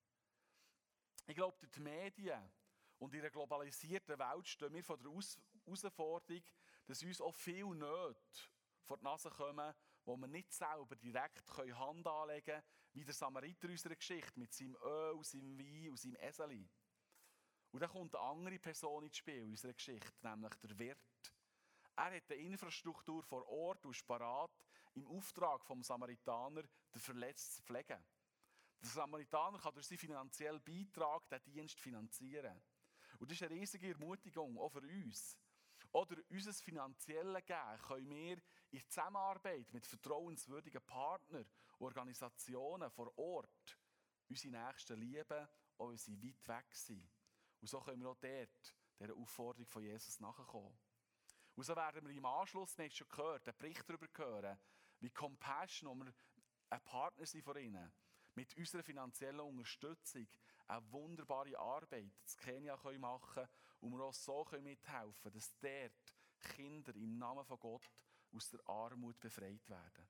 Ich 1.27 1.35
glaube, 1.35 1.57
durch 1.59 1.73
die 1.73 1.81
Medien 1.81 2.51
und 2.99 3.15
in 3.15 3.21
einer 3.21 3.31
globalisierten 3.31 4.19
Welt 4.19 4.49
stehen 4.49 4.73
wir 4.73 4.83
vor 4.83 4.97
der 4.97 5.11
Herausforderung, 5.11 6.43
dass 6.87 7.03
uns 7.03 7.21
auch 7.21 7.35
viel 7.35 7.67
Nöte 7.67 8.41
vor 8.83 8.97
die 8.97 9.05
Nase 9.05 9.31
kommen, 9.31 9.75
wo 10.05 10.17
wir 10.17 10.27
nicht 10.27 10.53
selber 10.53 10.97
direkt 10.97 11.57
Hand 11.57 12.07
anlegen 12.07 12.45
können, 12.45 12.63
wie 12.95 13.05
der 13.05 13.15
Samariter 13.15 13.69
unserer 13.69 13.95
Geschichte 13.95 14.39
mit 14.39 14.53
seinem 14.53 14.77
Öl, 14.83 15.23
seinem 15.23 15.59
Wein 15.59 15.91
und 15.91 15.99
seinem 15.99 16.17
Eseli. 16.17 16.69
Und 17.71 17.81
dann 17.81 17.91
kommt 17.91 18.15
eine 18.15 18.25
andere 18.25 18.59
Person 18.59 19.05
ins 19.05 19.17
Spiel 19.17 19.43
in 19.43 19.51
unserer 19.51 19.75
Geschichte, 19.75 20.27
nämlich 20.27 20.55
der 20.55 20.79
Wirt. 20.79 20.99
Er 21.97 22.17
hat 22.17 22.31
eine 22.31 22.41
Infrastruktur 22.41 23.23
vor 23.23 23.47
Ort 23.49 23.85
und 23.85 23.95
ist 23.95 24.07
parat, 24.07 24.51
im 24.95 25.07
Auftrag 25.07 25.65
vom 25.65 25.83
Samaritaner 25.83 26.63
den 26.63 27.01
Verletzten 27.01 27.57
zu 27.57 27.63
pflegen. 27.63 28.05
Der 28.81 28.89
Samaritaner 28.89 29.59
kann 29.59 29.75
durch 29.75 29.87
seinen 29.87 29.99
finanziellen 29.99 30.63
Beitrag 30.63 31.29
den 31.29 31.43
Dienst 31.45 31.81
finanzieren. 31.81 32.63
Und 33.19 33.31
das 33.31 33.41
ist 33.41 33.43
eine 33.43 33.57
riesige 33.57 33.89
Ermutigung, 33.89 34.57
auch 34.59 34.71
für 34.71 34.81
uns. 34.81 35.37
Oder 35.91 36.17
unser 36.31 36.53
finanzielles 36.53 37.45
Geben 37.45 37.83
können 37.87 38.11
wir 38.11 38.43
in 38.71 38.89
Zusammenarbeit 38.89 39.73
mit 39.73 39.87
vertrauenswürdigen 39.87 40.83
Partnern, 40.83 41.47
Organisationen 41.79 42.91
vor 42.91 43.17
Ort 43.19 43.79
unsere 44.29 44.67
Nächsten 44.67 45.01
lieben, 45.01 45.49
auch 45.79 45.89
wenn 45.89 45.97
sie 45.97 46.23
weit 46.23 46.49
weg 46.49 46.75
sind. 46.75 47.18
Und 47.61 47.69
so 47.69 47.81
können 47.81 48.01
wir 48.01 48.11
auch 48.11 48.17
dort 48.17 48.75
dieser 48.99 49.15
Aufforderung 49.15 49.67
von 49.67 49.83
Jesus 49.83 50.21
nachkommen. 50.21 50.79
Und 51.55 51.65
so 51.65 51.75
werden 51.75 52.07
wir 52.07 52.15
im 52.15 52.25
Anschluss, 52.25 52.77
wir 52.79 52.85
haben 52.85 52.93
schon 52.93 53.09
gehört, 53.09 53.49
einen 53.49 53.59
Bericht 53.59 53.89
darüber 53.89 54.07
hören, 54.17 54.59
wie 55.01 55.11
Compassion, 55.11 55.91
wo 55.91 56.05
wir 56.05 56.15
ein 56.71 56.85
Partner 56.85 57.27
sind 57.27 57.45
von 57.45 57.57
ihnen, 57.57 57.93
mit 58.35 58.57
unserer 58.57 58.83
finanziellen 58.83 59.41
Unterstützung 59.41 60.29
eine 60.69 60.93
wunderbare 60.93 61.59
Arbeit 61.59 62.03
in 62.03 62.13
Kenia 62.37 62.79
machen 62.99 63.33
können 63.35 63.49
und 63.81 63.93
wir 63.93 64.05
auch 64.05 64.15
so 64.15 64.47
mithelfen 64.61 65.15
können, 65.23 65.35
dass 65.35 65.59
dort 65.59 66.55
Kinder 66.55 66.95
im 66.95 67.19
Namen 67.19 67.45
von 67.45 67.59
Gott 67.59 67.91
aus 68.33 68.51
der 68.51 68.61
Armut 68.69 69.19
befreit 69.19 69.69
werden. 69.69 70.09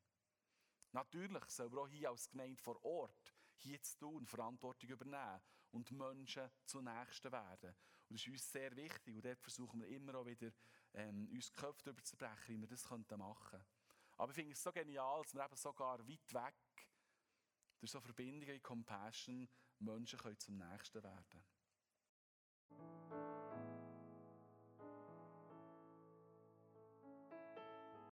Natürlich 0.93 1.45
sollen 1.45 1.73
wir 1.73 1.81
auch 1.81 1.89
hier 1.89 2.11
als 2.11 2.29
Gemeinde 2.29 2.61
vor 2.61 2.83
Ort 2.85 3.35
hier 3.57 3.81
zu 3.83 3.99
tun, 3.99 4.27
Verantwortung 4.27 4.91
übernehmen 4.91 5.41
und 5.72 5.90
Menschen 5.90 6.50
zu 6.64 6.81
Nächsten 6.81 7.33
werden. 7.33 7.74
Und 8.09 8.18
das 8.18 8.26
ist 8.26 8.28
uns 8.28 8.52
sehr 8.52 8.74
wichtig 8.74 9.14
und 9.14 9.24
dort 9.24 9.40
versuchen 9.40 9.81
wir 9.81 9.88
immer 9.88 10.14
auch 10.14 10.26
wieder, 10.26 10.50
ähm, 10.94 11.28
uns 11.31 11.50
die 11.50 11.57
Köpfe 11.57 11.85
darüber 11.85 12.02
zu 12.02 12.16
brechen, 12.16 12.57
wie 12.57 12.61
wir 12.61 12.68
das 12.68 12.88
machen 12.88 13.04
könnten. 13.07 13.66
Aber 14.16 14.31
ich 14.31 14.35
finde 14.35 14.52
es 14.52 14.62
so 14.62 14.72
genial, 14.72 15.22
dass 15.22 15.35
wir 15.35 15.44
eben 15.44 15.57
sogar 15.57 15.98
weit 16.09 16.35
weg 16.35 16.88
durch 17.78 17.90
so 17.90 18.00
Verbindungen 18.00 18.54
wie 18.54 18.61
Compassion 18.61 19.48
Menschen 19.78 20.18
können 20.18 20.38
zum 20.38 20.57
Nächsten 20.57 21.02
werden 21.02 21.44